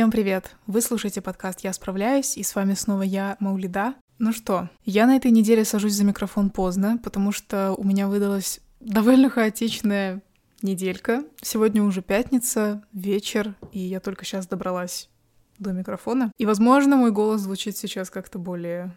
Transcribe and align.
Всем 0.00 0.10
привет! 0.10 0.56
Вы 0.66 0.80
слушаете 0.80 1.20
подкаст 1.20 1.60
«Я 1.60 1.74
справляюсь», 1.74 2.38
и 2.38 2.42
с 2.42 2.54
вами 2.54 2.72
снова 2.72 3.02
я, 3.02 3.36
Маулида. 3.38 3.96
Ну 4.18 4.32
что, 4.32 4.70
я 4.86 5.06
на 5.06 5.14
этой 5.14 5.30
неделе 5.30 5.62
сажусь 5.62 5.92
за 5.92 6.04
микрофон 6.04 6.48
поздно, 6.48 6.98
потому 7.04 7.32
что 7.32 7.74
у 7.76 7.84
меня 7.84 8.08
выдалась 8.08 8.60
довольно 8.80 9.28
хаотичная 9.28 10.22
неделька. 10.62 11.22
Сегодня 11.42 11.82
уже 11.82 12.00
пятница, 12.00 12.82
вечер, 12.94 13.54
и 13.72 13.78
я 13.78 14.00
только 14.00 14.24
сейчас 14.24 14.46
добралась 14.46 15.10
до 15.58 15.72
микрофона. 15.72 16.32
И, 16.38 16.46
возможно, 16.46 16.96
мой 16.96 17.10
голос 17.10 17.42
звучит 17.42 17.76
сейчас 17.76 18.08
как-то 18.08 18.38
более 18.38 18.96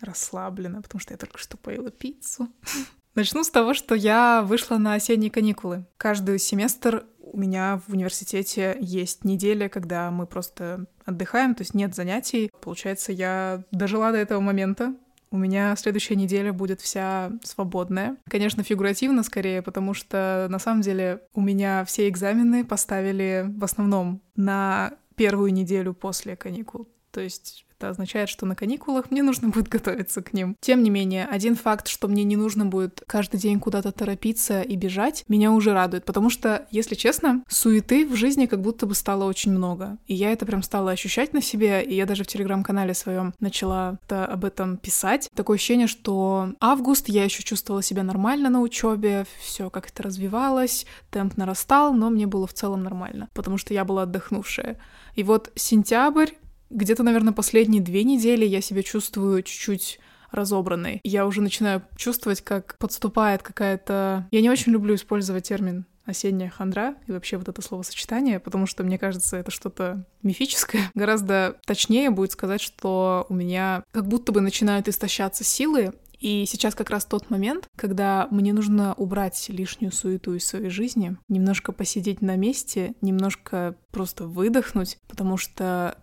расслабленно, 0.00 0.80
потому 0.80 0.98
что 0.98 1.12
я 1.12 1.18
только 1.18 1.36
что 1.36 1.58
поела 1.58 1.90
пиццу. 1.90 2.48
Начну 3.14 3.44
с 3.44 3.50
того, 3.50 3.74
что 3.74 3.94
я 3.94 4.40
вышла 4.40 4.78
на 4.78 4.94
осенние 4.94 5.30
каникулы. 5.30 5.84
Каждый 5.98 6.38
семестр 6.38 7.04
у 7.32 7.38
меня 7.38 7.80
в 7.86 7.92
университете 7.92 8.76
есть 8.80 9.24
неделя, 9.24 9.68
когда 9.68 10.10
мы 10.10 10.26
просто 10.26 10.86
отдыхаем, 11.04 11.54
то 11.54 11.62
есть 11.62 11.74
нет 11.74 11.94
занятий. 11.94 12.50
Получается, 12.60 13.12
я 13.12 13.64
дожила 13.70 14.12
до 14.12 14.18
этого 14.18 14.40
момента. 14.40 14.94
У 15.30 15.36
меня 15.36 15.76
следующая 15.76 16.16
неделя 16.16 16.52
будет 16.52 16.80
вся 16.80 17.32
свободная. 17.42 18.16
Конечно, 18.30 18.62
фигуративно 18.62 19.22
скорее, 19.22 19.60
потому 19.60 19.92
что 19.92 20.46
на 20.48 20.58
самом 20.58 20.80
деле 20.80 21.20
у 21.34 21.40
меня 21.42 21.84
все 21.84 22.08
экзамены 22.08 22.64
поставили 22.64 23.46
в 23.46 23.64
основном 23.64 24.22
на 24.36 24.92
первую 25.16 25.52
неделю 25.52 25.92
после 25.92 26.34
каникул. 26.34 26.88
То 27.10 27.20
есть 27.20 27.66
это 27.78 27.90
означает, 27.90 28.28
что 28.28 28.44
на 28.44 28.56
каникулах 28.56 29.10
мне 29.10 29.22
нужно 29.22 29.48
будет 29.48 29.68
готовиться 29.78 30.22
к 30.22 30.32
ним. 30.32 30.56
Тем 30.60 30.82
не 30.82 30.90
менее, 30.90 31.26
один 31.26 31.54
факт, 31.54 31.88
что 31.88 32.08
мне 32.08 32.24
не 32.24 32.36
нужно 32.36 32.66
будет 32.66 33.02
каждый 33.06 33.38
день 33.38 33.60
куда-то 33.60 33.92
торопиться 33.92 34.62
и 34.62 34.76
бежать, 34.76 35.24
меня 35.28 35.52
уже 35.52 35.72
радует, 35.72 36.04
потому 36.04 36.30
что, 36.30 36.66
если 36.70 36.94
честно, 36.94 37.44
суеты 37.48 38.06
в 38.06 38.14
жизни 38.16 38.46
как 38.46 38.60
будто 38.60 38.86
бы 38.86 38.94
стало 38.94 39.24
очень 39.24 39.52
много. 39.52 39.98
И 40.06 40.14
я 40.14 40.32
это 40.32 40.44
прям 40.44 40.62
стала 40.62 40.90
ощущать 40.90 41.32
на 41.32 41.40
себе, 41.40 41.82
и 41.82 41.94
я 41.94 42.06
даже 42.06 42.24
в 42.24 42.26
телеграм-канале 42.26 42.94
своем 42.94 43.34
начала 43.38 43.98
об 44.08 44.44
этом 44.44 44.76
писать. 44.76 45.30
Такое 45.34 45.56
ощущение, 45.56 45.86
что 45.86 46.54
август 46.60 47.08
я 47.08 47.24
еще 47.24 47.42
чувствовала 47.42 47.82
себя 47.82 48.02
нормально 48.02 48.50
на 48.50 48.60
учебе, 48.60 49.26
все 49.40 49.70
как-то 49.70 50.02
развивалось, 50.02 50.86
темп 51.10 51.36
нарастал, 51.36 51.94
но 51.94 52.10
мне 52.10 52.26
было 52.26 52.46
в 52.46 52.54
целом 52.54 52.82
нормально, 52.82 53.28
потому 53.34 53.58
что 53.58 53.72
я 53.74 53.84
была 53.84 54.02
отдохнувшая. 54.02 54.78
И 55.14 55.22
вот 55.22 55.50
сентябрь 55.54 56.30
где-то, 56.70 57.02
наверное, 57.02 57.32
последние 57.32 57.82
две 57.82 58.04
недели 58.04 58.44
я 58.44 58.60
себя 58.60 58.82
чувствую 58.82 59.42
чуть-чуть 59.42 60.00
разобранной. 60.30 61.00
Я 61.04 61.26
уже 61.26 61.40
начинаю 61.40 61.82
чувствовать, 61.96 62.42
как 62.42 62.76
подступает 62.78 63.42
какая-то... 63.42 64.26
Я 64.30 64.40
не 64.40 64.50
очень 64.50 64.72
люблю 64.72 64.94
использовать 64.94 65.48
термин 65.48 65.86
осенняя 66.04 66.48
хандра 66.48 66.94
и 67.06 67.12
вообще 67.12 67.36
вот 67.36 67.48
это 67.48 67.60
словосочетание, 67.60 68.40
потому 68.40 68.66
что, 68.66 68.82
мне 68.82 68.98
кажется, 68.98 69.36
это 69.36 69.50
что-то 69.50 70.06
мифическое. 70.22 70.90
Гораздо 70.94 71.58
точнее 71.66 72.08
будет 72.10 72.32
сказать, 72.32 72.62
что 72.62 73.26
у 73.28 73.34
меня 73.34 73.84
как 73.92 74.08
будто 74.08 74.32
бы 74.32 74.40
начинают 74.40 74.88
истощаться 74.88 75.44
силы, 75.44 75.92
и 76.18 76.46
сейчас 76.46 76.74
как 76.74 76.90
раз 76.90 77.04
тот 77.04 77.30
момент, 77.30 77.68
когда 77.76 78.26
мне 78.30 78.52
нужно 78.52 78.94
убрать 78.94 79.48
лишнюю 79.48 79.92
суету 79.92 80.34
из 80.34 80.46
своей 80.46 80.70
жизни, 80.70 81.16
немножко 81.28 81.72
посидеть 81.72 82.22
на 82.22 82.36
месте, 82.36 82.94
немножко 83.00 83.76
просто 83.92 84.26
выдохнуть, 84.26 84.98
потому 85.06 85.36
что 85.36 85.96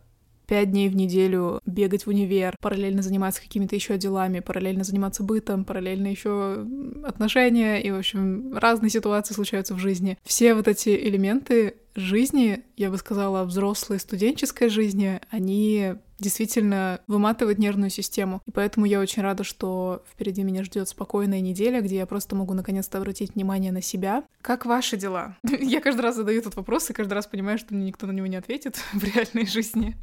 пять 0.48 0.72
дней 0.72 0.90
в 0.90 0.96
неделю 0.96 1.60
бегать 1.66 2.06
в 2.06 2.10
универ, 2.10 2.56
параллельно 2.62 3.02
заниматься 3.02 3.42
какими-то 3.42 3.76
еще 3.76 3.98
делами, 3.98 4.40
параллельно 4.40 4.84
заниматься 4.84 5.24
бытом, 5.24 5.66
параллельно 5.66 6.08
еще 6.08 6.66
отношения 7.04 7.82
и, 7.82 7.92
в 7.92 7.98
общем, 7.98 8.58
разные 8.58 8.90
ситуации 8.90 9.34
случаются 9.34 9.74
в 9.74 9.80
жизни. 9.80 10.18
Все 10.24 10.54
вот 10.54 10.68
эти 10.68 10.90
элементы 10.90 11.76
жизни, 11.96 12.64
я 12.76 12.92
бы 12.92 12.98
сказала, 12.98 13.46
взрослой 13.46 14.00
студенческой 14.00 14.70
жизни, 14.70 15.22
они 15.30 15.96
действительно 16.20 17.02
выматывают 17.08 17.60
нервную 17.60 17.90
систему. 17.90 18.42
И 18.46 18.52
поэтому 18.52 18.86
я 18.86 19.00
очень 19.00 19.22
рада, 19.22 19.44
что 19.44 20.04
впереди 20.12 20.44
меня 20.44 20.64
ждет 20.64 20.88
спокойная 20.88 21.42
неделя, 21.42 21.82
где 21.82 21.98
я 21.98 22.06
просто 22.06 22.36
могу 22.36 22.54
наконец-то 22.54 22.98
обратить 22.98 23.36
внимание 23.36 23.72
на 23.72 23.82
себя. 23.82 24.24
Как 24.42 24.66
ваши 24.66 24.98
дела? 24.98 25.38
Я 25.60 25.82
каждый 25.82 26.02
раз 26.02 26.16
задаю 26.16 26.40
этот 26.40 26.56
вопрос 26.56 26.90
и 26.90 26.94
каждый 26.94 27.14
раз 27.14 27.28
понимаю, 27.28 27.58
что 27.58 27.74
мне 27.74 27.88
никто 27.88 28.08
на 28.08 28.12
него 28.12 28.28
не 28.28 28.38
ответит 28.38 28.78
в 28.94 29.04
реальной 29.04 29.46
жизни. 29.46 29.96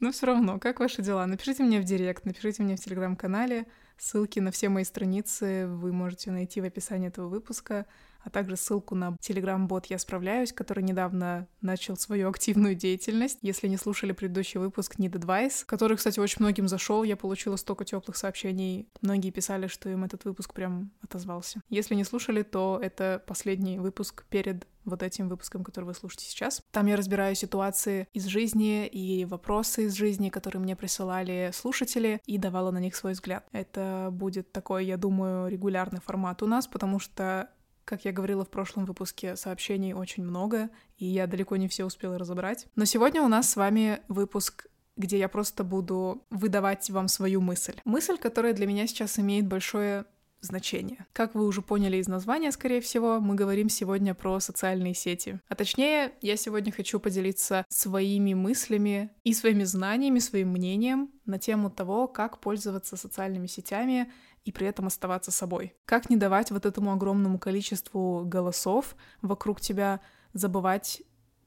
Но 0.00 0.10
все 0.10 0.26
равно, 0.26 0.58
как 0.58 0.80
ваши 0.80 1.00
дела? 1.00 1.26
Напишите 1.26 1.62
мне 1.62 1.80
в 1.80 1.84
директ, 1.84 2.24
напишите 2.24 2.62
мне 2.62 2.76
в 2.76 2.80
телеграм-канале. 2.80 3.66
Ссылки 3.98 4.40
на 4.40 4.50
все 4.50 4.68
мои 4.68 4.82
страницы 4.82 5.66
вы 5.68 5.92
можете 5.92 6.32
найти 6.32 6.60
в 6.60 6.64
описании 6.64 7.08
этого 7.08 7.28
выпуска 7.28 7.86
а 8.24 8.30
также 8.30 8.56
ссылку 8.56 8.94
на 8.94 9.16
телеграм-бот 9.20 9.86
«Я 9.86 9.98
справляюсь», 9.98 10.52
который 10.52 10.82
недавно 10.82 11.46
начал 11.60 11.96
свою 11.96 12.28
активную 12.28 12.74
деятельность. 12.74 13.38
Если 13.42 13.68
не 13.68 13.76
слушали 13.76 14.12
предыдущий 14.12 14.60
выпуск 14.60 14.96
Need 14.98 15.12
Advice, 15.12 15.64
который, 15.66 15.96
кстати, 15.96 16.20
очень 16.20 16.36
многим 16.40 16.68
зашел, 16.68 17.02
я 17.02 17.16
получила 17.16 17.56
столько 17.56 17.84
теплых 17.84 18.16
сообщений. 18.16 18.88
Многие 19.00 19.30
писали, 19.30 19.66
что 19.66 19.88
им 19.88 20.04
этот 20.04 20.24
выпуск 20.24 20.52
прям 20.54 20.90
отозвался. 21.02 21.60
Если 21.68 21.94
не 21.94 22.04
слушали, 22.04 22.42
то 22.42 22.78
это 22.82 23.22
последний 23.26 23.78
выпуск 23.78 24.24
перед 24.28 24.66
вот 24.84 25.02
этим 25.02 25.28
выпуском, 25.28 25.64
который 25.64 25.84
вы 25.86 25.94
слушаете 25.94 26.26
сейчас. 26.26 26.60
Там 26.70 26.86
я 26.86 26.96
разбираю 26.96 27.34
ситуации 27.34 28.08
из 28.12 28.26
жизни 28.26 28.86
и 28.86 29.24
вопросы 29.24 29.84
из 29.84 29.94
жизни, 29.94 30.28
которые 30.28 30.60
мне 30.60 30.76
присылали 30.76 31.50
слушатели, 31.54 32.20
и 32.26 32.38
давала 32.38 32.70
на 32.70 32.78
них 32.78 32.96
свой 32.96 33.12
взгляд. 33.12 33.46
Это 33.52 34.08
будет 34.10 34.52
такой, 34.52 34.86
я 34.86 34.96
думаю, 34.96 35.48
регулярный 35.48 36.00
формат 36.00 36.42
у 36.42 36.46
нас, 36.46 36.66
потому 36.66 36.98
что 36.98 37.48
как 37.84 38.04
я 38.04 38.12
говорила 38.12 38.44
в 38.44 38.50
прошлом 38.50 38.84
выпуске, 38.84 39.36
сообщений 39.36 39.92
очень 39.92 40.24
много, 40.24 40.70
и 40.96 41.06
я 41.06 41.26
далеко 41.26 41.56
не 41.56 41.68
все 41.68 41.84
успела 41.84 42.18
разобрать. 42.18 42.66
Но 42.76 42.84
сегодня 42.84 43.22
у 43.22 43.28
нас 43.28 43.50
с 43.50 43.56
вами 43.56 44.00
выпуск 44.08 44.66
где 44.96 45.18
я 45.18 45.28
просто 45.28 45.64
буду 45.64 46.22
выдавать 46.30 46.90
вам 46.90 47.08
свою 47.08 47.40
мысль. 47.40 47.80
Мысль, 47.86 48.18
которая 48.18 48.52
для 48.52 48.66
меня 48.66 48.86
сейчас 48.86 49.18
имеет 49.18 49.46
большое 49.46 50.04
значение. 50.42 51.06
Как 51.12 51.34
вы 51.34 51.46
уже 51.46 51.62
поняли 51.62 51.96
из 51.96 52.08
названия, 52.08 52.50
скорее 52.52 52.80
всего, 52.80 53.20
мы 53.20 53.34
говорим 53.36 53.68
сегодня 53.68 54.12
про 54.12 54.40
социальные 54.40 54.94
сети. 54.94 55.40
А 55.48 55.54
точнее, 55.54 56.12
я 56.20 56.36
сегодня 56.36 56.72
хочу 56.72 56.98
поделиться 56.98 57.64
своими 57.68 58.34
мыслями 58.34 59.10
и 59.22 59.32
своими 59.32 59.62
знаниями, 59.64 60.18
своим 60.18 60.48
мнением 60.48 61.10
на 61.24 61.38
тему 61.38 61.70
того, 61.70 62.08
как 62.08 62.40
пользоваться 62.40 62.96
социальными 62.96 63.46
сетями 63.46 64.12
и 64.44 64.52
при 64.52 64.66
этом 64.66 64.86
оставаться 64.86 65.30
собой. 65.30 65.74
Как 65.84 66.10
не 66.10 66.16
давать 66.16 66.50
вот 66.50 66.66
этому 66.66 66.92
огромному 66.92 67.38
количеству 67.38 68.24
голосов 68.24 68.96
вокруг 69.20 69.60
тебя 69.60 70.00
забывать 70.32 71.02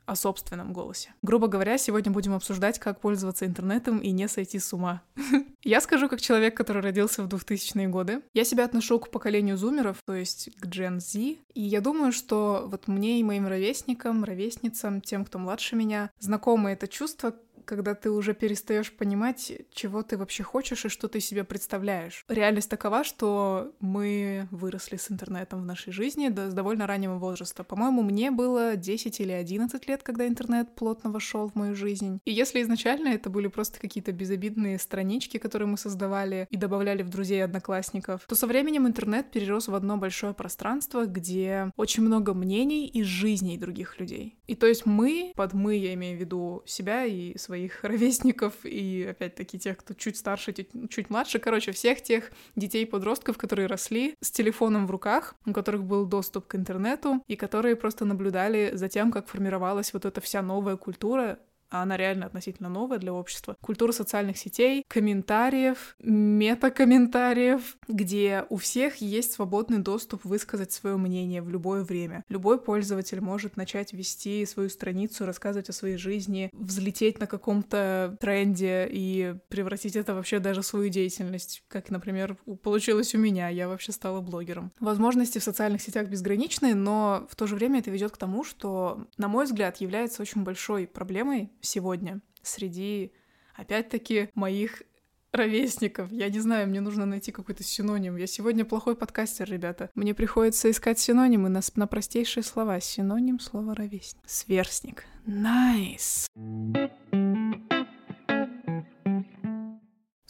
о 0.06 0.16
собственном 0.16 0.74
голосе. 0.74 1.14
Грубо 1.22 1.48
говоря, 1.48 1.78
сегодня 1.78 2.12
будем 2.12 2.34
обсуждать, 2.34 2.80
как 2.80 3.00
пользоваться 3.00 3.46
интернетом 3.46 4.00
и 4.00 4.12
не 4.12 4.28
сойти 4.28 4.60
с 4.60 4.72
ума. 4.74 5.02
Я 5.64 5.82
скажу 5.82 6.10
как 6.10 6.22
человек, 6.22 6.56
который 6.56 6.82
родился 6.82 7.24
в 7.24 7.28
2000-е 7.28 7.88
годы. 7.88 8.22
Я 8.34 8.44
себя 8.44 8.66
отношу 8.66 9.00
к 9.00 9.10
поколению 9.10 9.58
зумеров, 9.58 9.98
то 10.06 10.14
есть 10.14 10.50
к 10.60 10.66
Gen 10.68 11.00
Z. 11.00 11.38
И 11.56 11.62
я 11.62 11.82
думаю, 11.82 12.12
что 12.12 12.68
вот 12.70 12.88
мне 12.88 13.20
и 13.20 13.24
моим 13.24 13.48
ровесникам, 13.48 14.24
ровесницам, 14.24 15.02
тем, 15.02 15.26
кто 15.26 15.40
младше 15.40 15.76
меня, 15.76 16.12
знакомо 16.20 16.72
это 16.72 16.88
чувство, 16.88 17.34
когда 17.66 17.96
ты 17.96 18.12
уже 18.12 18.34
перестаешь 18.34 18.92
понимать, 18.92 19.52
чего 19.74 20.04
ты 20.04 20.18
вообще 20.18 20.44
хочешь 20.44 20.86
и 20.86 20.90
что 20.90 21.08
ты 21.08 21.20
себе 21.20 21.44
представляешь. 21.44 22.26
Реальность 22.28 22.70
такова, 22.70 23.04
что 23.04 23.74
мы 23.80 24.48
выросли 24.52 24.98
с 24.98 25.12
интернетом 25.12 25.62
в 25.62 25.66
нашей 25.66 25.92
жизни 25.92 26.30
до, 26.30 26.50
с 26.50 26.54
довольно 26.54 26.88
раннего 26.88 27.18
возраста. 27.18 27.64
По-моему, 27.64 28.04
мне 28.04 28.32
было 28.32 28.76
10 28.76 29.20
или 29.20 29.32
11 29.32 29.88
лет, 29.88 30.04
когда 30.04 30.28
интернет 30.28 30.74
плотно 30.76 31.12
вошел 31.12 31.50
в 31.50 31.56
мою 31.56 31.76
жизнь. 31.76 32.20
И 32.26 32.32
если 32.32 32.62
изначально 32.62 33.10
это 33.10 33.30
были 33.30 33.48
просто 33.48 33.80
какие-то 33.80 34.12
безобидные 34.12 34.80
странички, 34.80 35.38
которые 35.38 35.68
мы 35.68 35.78
создавали 35.78 36.48
и 36.50 36.58
добавляли 36.58 37.04
в 37.04 37.10
друзей 37.10 37.44
одноклассников, 37.44 38.26
то 38.28 38.36
со 38.36 38.48
временем 38.48 38.88
интернет 38.88 39.32
перерос 39.32 39.68
в 39.68 39.76
одно 39.76 39.98
большое 39.98 40.34
пространство, 40.34 41.06
где 41.06 41.72
очень 41.76 42.04
много 42.04 42.34
мнений 42.34 42.88
и 42.88 43.04
жизней 43.04 43.58
других 43.58 44.00
людей. 44.00 44.38
И 44.48 44.56
то 44.56 44.68
есть 44.68 44.86
мы, 44.86 45.34
под 45.36 45.54
мы 45.54 45.76
я 45.76 45.94
имею 45.96 46.18
в 46.18 46.20
виду 46.20 46.64
себя 46.66 47.06
и 47.06 47.38
свои 47.38 47.56
своих 47.56 47.84
ровесников 47.84 48.54
и, 48.64 49.08
опять-таки, 49.10 49.58
тех, 49.58 49.78
кто 49.78 49.94
чуть 49.94 50.18
старше, 50.18 50.54
чуть 50.90 51.10
младше, 51.10 51.40
короче, 51.40 51.72
всех 51.72 52.02
тех 52.02 52.32
детей-подростков, 52.56 53.38
которые 53.38 53.68
росли 53.68 54.16
с 54.22 54.32
телефоном 54.32 54.88
в 54.88 54.92
руках, 54.92 55.36
у 55.46 55.54
которых 55.54 55.84
был 55.84 56.06
доступ 56.06 56.48
к 56.48 56.56
интернету, 56.56 57.24
и 57.28 57.36
которые 57.36 57.76
просто 57.76 58.06
наблюдали 58.06 58.72
за 58.74 58.90
тем, 58.90 59.12
как 59.12 59.28
формировалась 59.28 59.94
вот 59.94 60.06
эта 60.06 60.22
вся 60.22 60.42
новая 60.42 60.76
культура, 60.76 61.40
а 61.70 61.84
она 61.84 61.98
реально 61.98 62.26
относительно 62.26 62.70
новая 62.70 62.98
для 62.98 63.14
общества. 63.14 63.56
Культура 63.62 63.92
социальных 63.92 64.38
сетей, 64.38 64.84
комментариев, 64.88 65.96
метакомментариев, 66.00 67.78
где 67.88 68.46
у 68.50 68.58
всех 68.58 68.98
есть 68.98 69.34
свободный 69.34 69.80
доступ 69.80 70.26
высказать 70.26 70.72
свое 70.72 70.98
мнение 70.98 71.42
в 71.42 71.50
любое 71.50 71.84
время. 71.84 72.24
Любой 72.30 72.60
пользователь 72.60 73.22
может 73.22 73.58
начать 73.58 73.94
вести 73.94 74.46
свою 74.46 74.70
страницу, 74.70 75.26
рассказывать 75.26 75.70
о 75.70 75.74
своей 75.74 75.98
жизни, 75.98 76.50
взлететь 76.54 77.20
на 77.20 77.28
каком-то 77.28 78.18
тренде 78.20 78.88
и 78.90 79.36
превратить 79.50 79.96
это 79.96 80.14
вообще 80.14 80.40
даже 80.40 80.62
в 80.62 80.66
свою 80.66 80.90
деятельность, 80.90 81.64
как, 81.68 81.90
например, 81.90 82.38
получилось 82.64 83.16
у 83.16 83.18
меня. 83.18 83.50
Я 83.50 83.68
вообще 83.68 83.92
стала 83.92 84.22
блогером. 84.22 84.72
Возможности 84.80 85.40
в 85.40 85.44
социальных 85.44 85.82
сетях 85.82 86.08
безграничны, 86.08 86.74
но 86.76 87.28
в 87.30 87.36
то 87.36 87.48
же 87.48 87.56
время 87.56 87.80
это 87.80 87.92
ведет 87.92 88.12
к 88.12 88.18
тому, 88.18 88.44
что, 88.44 89.08
на 89.18 89.28
мой 89.28 89.46
взгляд, 89.46 89.78
является 89.78 90.22
очень 90.22 90.44
большой 90.44 90.88
проблемой 90.88 91.52
сегодня 91.66 92.22
среди, 92.42 93.12
опять-таки, 93.56 94.30
моих 94.36 94.84
ровесников. 95.32 96.12
Я 96.12 96.30
не 96.30 96.40
знаю, 96.40 96.70
мне 96.70 96.80
нужно 96.80 97.06
найти 97.06 97.32
какой-то 97.32 97.64
синоним. 97.64 98.16
Я 98.16 98.28
сегодня 98.28 98.64
плохой 98.64 98.96
подкастер, 98.96 99.50
ребята. 99.50 99.90
Мне 99.94 100.14
приходится 100.14 100.72
искать 100.72 100.98
синонимы 101.00 101.50
на, 101.50 101.60
на 101.76 101.88
простейшие 101.88 102.44
слова. 102.44 102.80
Синоним 102.80 103.40
слова 103.40 103.76
ровесник. 103.76 104.24
Сверстник. 104.26 105.04
Nice. 105.26 106.28
Nice. 106.36 106.92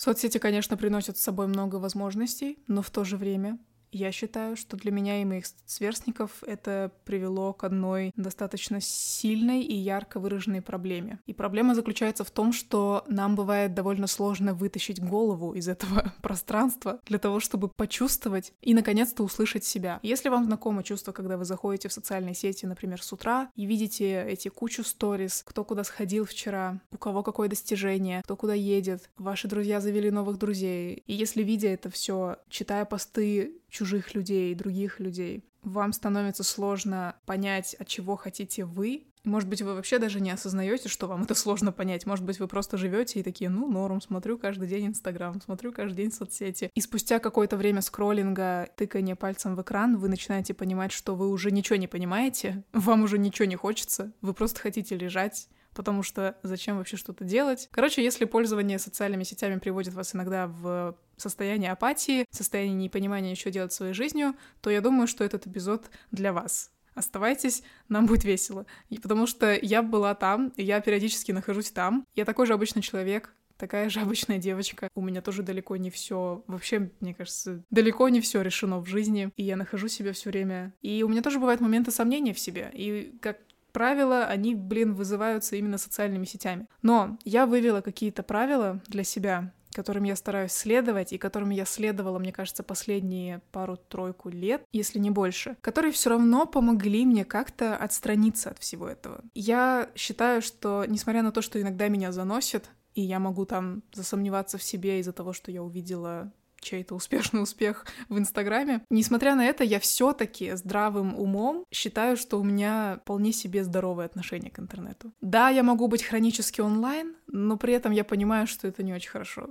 Соцсети, 0.05 0.37
конечно, 0.37 0.77
приносят 0.77 1.17
с 1.17 1.21
собой 1.21 1.47
много 1.47 1.77
возможностей, 1.77 2.59
но 2.67 2.83
в 2.83 2.91
то 2.91 3.03
же 3.03 3.17
время 3.17 3.57
я 3.95 4.11
считаю, 4.11 4.57
что 4.57 4.75
для 4.75 4.91
меня 4.91 5.21
и 5.21 5.25
моих 5.25 5.45
сверстников 5.65 6.43
это 6.45 6.91
привело 7.05 7.53
к 7.53 7.63
одной 7.63 8.11
достаточно 8.17 8.81
сильной 8.81 9.61
и 9.61 9.73
ярко 9.73 10.19
выраженной 10.19 10.61
проблеме. 10.61 11.19
И 11.25 11.33
проблема 11.33 11.75
заключается 11.75 12.25
в 12.25 12.31
том, 12.31 12.51
что 12.51 13.05
нам 13.07 13.35
бывает 13.35 13.73
довольно 13.73 14.07
сложно 14.07 14.53
вытащить 14.53 15.01
голову 15.01 15.53
из 15.53 15.69
этого 15.69 16.13
пространства 16.21 16.99
для 17.05 17.19
того, 17.19 17.39
чтобы 17.39 17.69
почувствовать 17.69 18.51
и, 18.61 18.73
наконец-то, 18.73 19.23
услышать 19.23 19.63
себя. 19.63 19.99
Если 20.03 20.27
вам 20.27 20.43
знакомо 20.43 20.83
чувство, 20.83 21.13
когда 21.13 21.37
вы 21.37 21.45
заходите 21.45 21.87
в 21.87 21.93
социальные 21.93 22.35
сети, 22.35 22.65
например, 22.65 23.01
с 23.01 23.13
утра, 23.13 23.49
и 23.55 23.65
видите 23.65 24.25
эти 24.27 24.49
кучу 24.49 24.83
сториз, 24.83 25.41
кто 25.45 25.63
куда 25.63 25.85
сходил 25.85 26.25
вчера, 26.25 26.81
у 26.91 26.97
кого 26.97 27.23
какое 27.23 27.47
достижение, 27.47 28.21
кто 28.23 28.35
куда 28.35 28.53
едет, 28.53 29.09
ваши 29.17 29.47
друзья 29.47 29.79
завели 29.79 30.11
новых 30.11 30.37
друзей. 30.37 31.03
И 31.07 31.13
если, 31.13 31.43
видя 31.43 31.69
это 31.69 31.89
все, 31.89 32.35
читая 32.49 32.83
посты 32.83 33.53
чужих 33.75 33.84
людей, 34.13 34.53
других 34.55 34.99
людей. 34.99 35.43
Вам 35.63 35.93
становится 35.93 36.43
сложно 36.43 37.15
понять, 37.25 37.73
от 37.75 37.87
чего 37.87 38.15
хотите 38.15 38.65
вы. 38.65 39.07
Может 39.23 39.49
быть, 39.49 39.63
вы 39.63 39.73
вообще 39.73 39.97
даже 39.97 40.21
не 40.21 40.29
осознаете, 40.29 40.87
что 40.87 41.07
вам 41.07 41.23
это 41.23 41.33
сложно 41.33 41.71
понять. 41.71 42.05
Может 42.05 42.23
быть, 42.23 42.39
вы 42.39 42.47
просто 42.47 42.77
живете 42.77 43.19
и 43.19 43.23
такие, 43.23 43.49
ну, 43.49 43.67
норм, 43.67 43.99
смотрю 43.99 44.37
каждый 44.37 44.67
день 44.67 44.87
Инстаграм, 44.87 45.41
смотрю 45.41 45.73
каждый 45.73 45.97
день 45.97 46.11
соцсети. 46.11 46.71
И 46.73 46.81
спустя 46.81 47.19
какое-то 47.19 47.57
время 47.57 47.81
скроллинга, 47.81 48.69
тыкания 48.75 49.15
пальцем 49.15 49.55
в 49.55 49.61
экран, 49.61 49.97
вы 49.97 50.07
начинаете 50.09 50.53
понимать, 50.53 50.91
что 50.91 51.15
вы 51.15 51.29
уже 51.29 51.51
ничего 51.51 51.77
не 51.77 51.87
понимаете, 51.87 52.63
вам 52.73 53.03
уже 53.03 53.17
ничего 53.17 53.45
не 53.45 53.55
хочется, 53.55 54.13
вы 54.21 54.33
просто 54.33 54.59
хотите 54.59 54.95
лежать, 54.95 55.49
потому 55.73 56.03
что 56.03 56.37
зачем 56.43 56.77
вообще 56.77 56.95
что-то 56.95 57.23
делать? 57.23 57.67
Короче, 57.71 58.03
если 58.03 58.25
пользование 58.25 58.79
социальными 58.79 59.23
сетями 59.23 59.59
приводит 59.59 59.93
вас 59.93 60.15
иногда 60.15 60.47
в 60.47 60.95
состояние 61.17 61.71
апатии, 61.71 62.25
состояние 62.31 62.75
непонимания, 62.75 63.35
что 63.35 63.51
делать 63.51 63.73
своей 63.73 63.93
жизнью, 63.93 64.35
то 64.61 64.69
я 64.69 64.81
думаю, 64.81 65.07
что 65.07 65.23
этот 65.23 65.47
эпизод 65.47 65.89
для 66.11 66.33
вас. 66.33 66.71
Оставайтесь, 66.93 67.61
нам 67.89 68.05
будет 68.05 68.23
весело. 68.23 68.65
И 68.89 68.97
потому 68.99 69.27
что 69.27 69.53
я 69.61 69.81
была 69.81 70.15
там, 70.15 70.53
и 70.55 70.63
я 70.63 70.79
периодически 70.79 71.33
нахожусь 71.33 71.71
там. 71.71 72.05
Я 72.15 72.23
такой 72.23 72.45
же 72.45 72.53
обычный 72.53 72.81
человек, 72.81 73.33
такая 73.57 73.89
же 73.89 73.99
обычная 73.99 74.37
девочка. 74.37 74.87
У 74.95 75.01
меня 75.01 75.21
тоже 75.21 75.43
далеко 75.43 75.75
не 75.75 75.89
все, 75.89 76.43
вообще, 76.47 76.91
мне 77.01 77.13
кажется, 77.13 77.63
далеко 77.69 78.07
не 78.09 78.21
все 78.21 78.41
решено 78.41 78.79
в 78.79 78.85
жизни, 78.85 79.29
и 79.35 79.43
я 79.43 79.57
нахожу 79.57 79.87
себя 79.89 80.13
все 80.13 80.29
время. 80.29 80.73
И 80.81 81.03
у 81.03 81.09
меня 81.09 81.21
тоже 81.21 81.39
бывают 81.39 81.61
моменты 81.61 81.91
сомнения 81.91 82.33
в 82.33 82.39
себе. 82.39 82.71
И 82.73 83.17
как 83.21 83.39
правила, 83.73 84.25
они, 84.25 84.55
блин, 84.55 84.93
вызываются 84.93 85.57
именно 85.57 85.77
социальными 85.77 86.23
сетями. 86.23 86.67
Но 86.81 87.17
я 87.25 87.45
вывела 87.45 87.81
какие-то 87.81 88.23
правила 88.23 88.81
для 88.87 89.03
себя, 89.03 89.51
которым 89.75 90.03
я 90.03 90.15
стараюсь 90.15 90.53
следовать 90.53 91.13
и 91.13 91.17
которым 91.17 91.49
я 91.49 91.65
следовала, 91.65 92.17
мне 92.17 92.31
кажется, 92.31 92.63
последние 92.63 93.41
пару-тройку 93.51 94.29
лет, 94.29 94.63
если 94.71 94.97
не 94.97 95.11
больше, 95.11 95.57
которые 95.61 95.91
все 95.91 96.11
равно 96.11 96.45
помогли 96.45 97.05
мне 97.05 97.25
как-то 97.25 97.75
отстраниться 97.75 98.49
от 98.49 98.59
всего 98.59 98.87
этого. 98.87 99.21
Я 99.35 99.89
считаю, 99.95 100.41
что, 100.41 100.85
несмотря 100.87 101.21
на 101.21 101.31
то, 101.31 101.41
что 101.41 101.61
иногда 101.61 101.89
меня 101.89 102.11
заносит, 102.11 102.69
и 102.95 103.01
я 103.01 103.19
могу 103.19 103.45
там 103.45 103.83
засомневаться 103.93 104.57
в 104.57 104.63
себе 104.63 104.99
из-за 104.99 105.11
того, 105.11 105.33
что 105.33 105.51
я 105.51 105.61
увидела 105.61 106.31
чей-то 106.65 106.95
успешный 106.95 107.43
успех 107.43 107.85
в 108.09 108.17
Инстаграме. 108.17 108.81
Несмотря 108.89 109.35
на 109.35 109.45
это, 109.45 109.63
я 109.63 109.79
все-таки 109.79 110.53
здравым 110.55 111.17
умом 111.17 111.65
считаю, 111.71 112.17
что 112.17 112.39
у 112.39 112.43
меня 112.43 112.99
вполне 113.03 113.31
себе 113.33 113.63
здоровое 113.63 114.05
отношение 114.05 114.49
к 114.49 114.59
интернету. 114.59 115.11
Да, 115.21 115.49
я 115.49 115.63
могу 115.63 115.87
быть 115.87 116.03
хронически 116.03 116.61
онлайн, 116.61 117.15
но 117.27 117.57
при 117.57 117.73
этом 117.73 117.91
я 117.91 118.03
понимаю, 118.03 118.47
что 118.47 118.67
это 118.67 118.81
не 118.83 118.93
очень 118.93 119.11
хорошо 119.11 119.49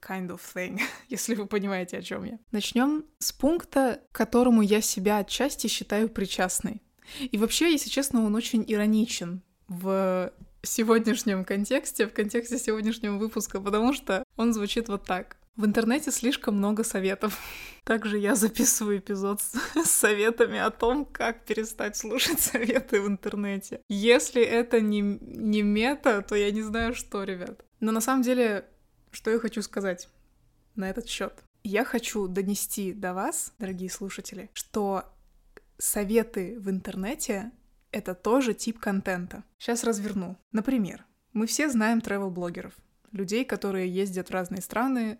kind 0.00 0.28
of 0.28 0.40
thing, 0.54 0.80
если 1.08 1.34
вы 1.34 1.46
понимаете, 1.46 1.98
о 1.98 2.02
чем 2.02 2.24
я. 2.24 2.38
Начнем 2.52 3.04
с 3.18 3.32
пункта, 3.32 4.00
к 4.12 4.16
которому 4.16 4.62
я 4.62 4.80
себя 4.80 5.18
отчасти 5.18 5.66
считаю 5.66 6.08
причастной. 6.08 6.82
И 7.20 7.38
вообще, 7.38 7.70
если 7.72 7.88
честно, 7.88 8.24
он 8.24 8.34
очень 8.34 8.64
ироничен 8.66 9.42
в 9.68 10.32
сегодняшнем 10.62 11.44
контексте, 11.44 12.06
в 12.06 12.12
контексте 12.12 12.58
сегодняшнего 12.58 13.16
выпуска, 13.16 13.60
потому 13.60 13.92
что 13.92 14.24
он 14.36 14.52
звучит 14.52 14.88
вот 14.88 15.04
так. 15.04 15.36
В 15.56 15.64
интернете 15.64 16.10
слишком 16.10 16.56
много 16.56 16.84
советов. 16.84 17.38
Также 17.84 18.18
я 18.18 18.34
записываю 18.34 18.98
эпизод 18.98 19.40
с, 19.74 19.84
советами 19.84 20.58
о 20.58 20.70
том, 20.70 21.06
как 21.06 21.44
перестать 21.44 21.96
слушать 21.96 22.40
советы 22.40 23.00
в 23.00 23.06
интернете. 23.06 23.80
Если 23.88 24.42
это 24.42 24.80
не, 24.80 25.00
не 25.00 25.62
мета, 25.62 26.20
то 26.22 26.34
я 26.34 26.50
не 26.50 26.62
знаю, 26.62 26.94
что, 26.94 27.24
ребят. 27.24 27.64
Но 27.80 27.92
на 27.92 28.00
самом 28.00 28.22
деле, 28.22 28.66
что 29.16 29.30
я 29.30 29.38
хочу 29.38 29.62
сказать 29.62 30.10
на 30.74 30.90
этот 30.90 31.08
счет? 31.08 31.42
Я 31.64 31.86
хочу 31.86 32.28
донести 32.28 32.92
до 32.92 33.14
вас, 33.14 33.54
дорогие 33.58 33.88
слушатели, 33.88 34.50
что 34.52 35.04
советы 35.78 36.58
в 36.60 36.68
интернете— 36.68 37.50
это 37.92 38.14
тоже 38.14 38.52
тип 38.52 38.78
контента. 38.78 39.42
Сейчас 39.56 39.84
разверну. 39.84 40.36
Например, 40.52 41.06
мы 41.32 41.46
все 41.46 41.70
знаем 41.70 42.00
travel-блогеров, 42.00 42.74
людей, 43.10 43.46
которые 43.46 43.88
ездят 43.88 44.28
в 44.28 44.32
разные 44.32 44.60
страны, 44.60 45.18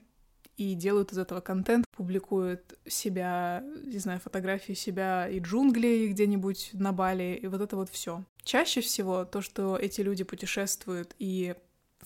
и 0.59 0.75
делают 0.75 1.13
из 1.13 1.19
этого 1.19 1.41
контент, 1.41 1.87
публикуют 1.97 2.79
себя, 2.87 3.65
не 3.85 3.99
знаю, 3.99 4.21
фотографии 4.21 4.73
себя 4.73 5.29
и 5.29 5.39
джунглей 5.39 6.09
где-нибудь 6.09 6.71
на 6.75 6.93
Бали, 6.93 7.39
и 7.43 7.47
вот 7.47 7.61
это 7.63 7.77
вот 7.77 7.89
все. 7.89 8.25
Чаще 8.43 8.81
всего 8.81 9.25
то, 9.25 9.41
что 9.41 9.77
эти 9.77 10.03
люди 10.03 10.25
путешествуют 10.25 11.15
и 11.19 11.55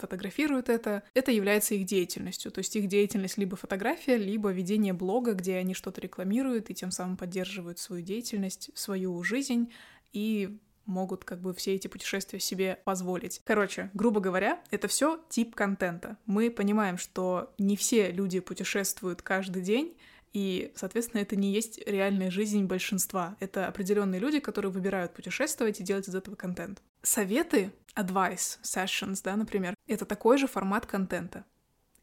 фотографируют 0.00 0.68
это, 0.68 1.02
это 1.14 1.30
является 1.30 1.74
их 1.74 1.84
деятельностью. 1.84 2.50
То 2.50 2.58
есть 2.58 2.74
их 2.76 2.88
деятельность 2.88 3.38
либо 3.38 3.56
фотография, 3.56 4.16
либо 4.16 4.50
ведение 4.50 4.92
блога, 4.92 5.34
где 5.34 5.56
они 5.56 5.74
что-то 5.74 6.00
рекламируют 6.00 6.70
и 6.70 6.74
тем 6.74 6.90
самым 6.90 7.16
поддерживают 7.16 7.78
свою 7.78 8.02
деятельность, 8.02 8.70
свою 8.74 9.22
жизнь 9.22 9.70
и 10.12 10.58
могут 10.86 11.24
как 11.24 11.40
бы 11.40 11.54
все 11.54 11.74
эти 11.74 11.88
путешествия 11.88 12.40
себе 12.40 12.78
позволить. 12.84 13.40
Короче, 13.44 13.90
грубо 13.94 14.20
говоря, 14.20 14.60
это 14.70 14.88
все 14.88 15.20
тип 15.28 15.54
контента. 15.54 16.16
Мы 16.26 16.50
понимаем, 16.50 16.98
что 16.98 17.54
не 17.58 17.76
все 17.76 18.10
люди 18.10 18.40
путешествуют 18.40 19.22
каждый 19.22 19.62
день, 19.62 19.96
и, 20.32 20.72
соответственно, 20.76 21.22
это 21.22 21.36
не 21.36 21.52
есть 21.52 21.80
реальная 21.86 22.30
жизнь 22.30 22.64
большинства. 22.64 23.36
Это 23.40 23.66
определенные 23.66 24.20
люди, 24.20 24.38
которые 24.38 24.70
выбирают 24.70 25.12
путешествовать 25.12 25.80
и 25.80 25.82
делать 25.82 26.08
из 26.08 26.14
этого 26.14 26.36
контент. 26.36 26.82
Советы, 27.02 27.72
advice, 27.96 28.60
sessions, 28.62 29.20
да, 29.24 29.36
например, 29.36 29.74
это 29.86 30.04
такой 30.04 30.38
же 30.38 30.46
формат 30.46 30.86
контента, 30.86 31.44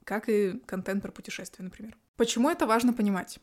как 0.03 0.29
и 0.29 0.59
контент 0.65 1.03
про 1.03 1.11
путешествия, 1.11 1.63
например. 1.63 1.97
Почему 2.15 2.49
это 2.49 2.65
важно 2.65 2.93
понимать? 2.93 3.39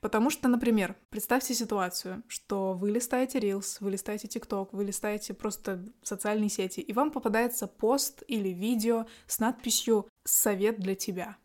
Потому 0.00 0.30
что, 0.30 0.48
например, 0.48 0.96
представьте 1.10 1.54
ситуацию, 1.54 2.22
что 2.28 2.74
вы 2.74 2.90
листаете 2.90 3.40
Reels, 3.40 3.78
вы 3.80 3.90
листаете 3.90 4.28
TikTok, 4.28 4.68
вы 4.72 4.84
листаете 4.84 5.34
просто 5.34 5.84
социальные 6.02 6.50
сети, 6.50 6.80
и 6.80 6.92
вам 6.92 7.10
попадается 7.10 7.66
пост 7.66 8.22
или 8.28 8.50
видео 8.50 9.06
с 9.26 9.40
надписью 9.40 10.08
«Совет 10.24 10.78
для 10.78 10.94
тебя». 10.94 11.36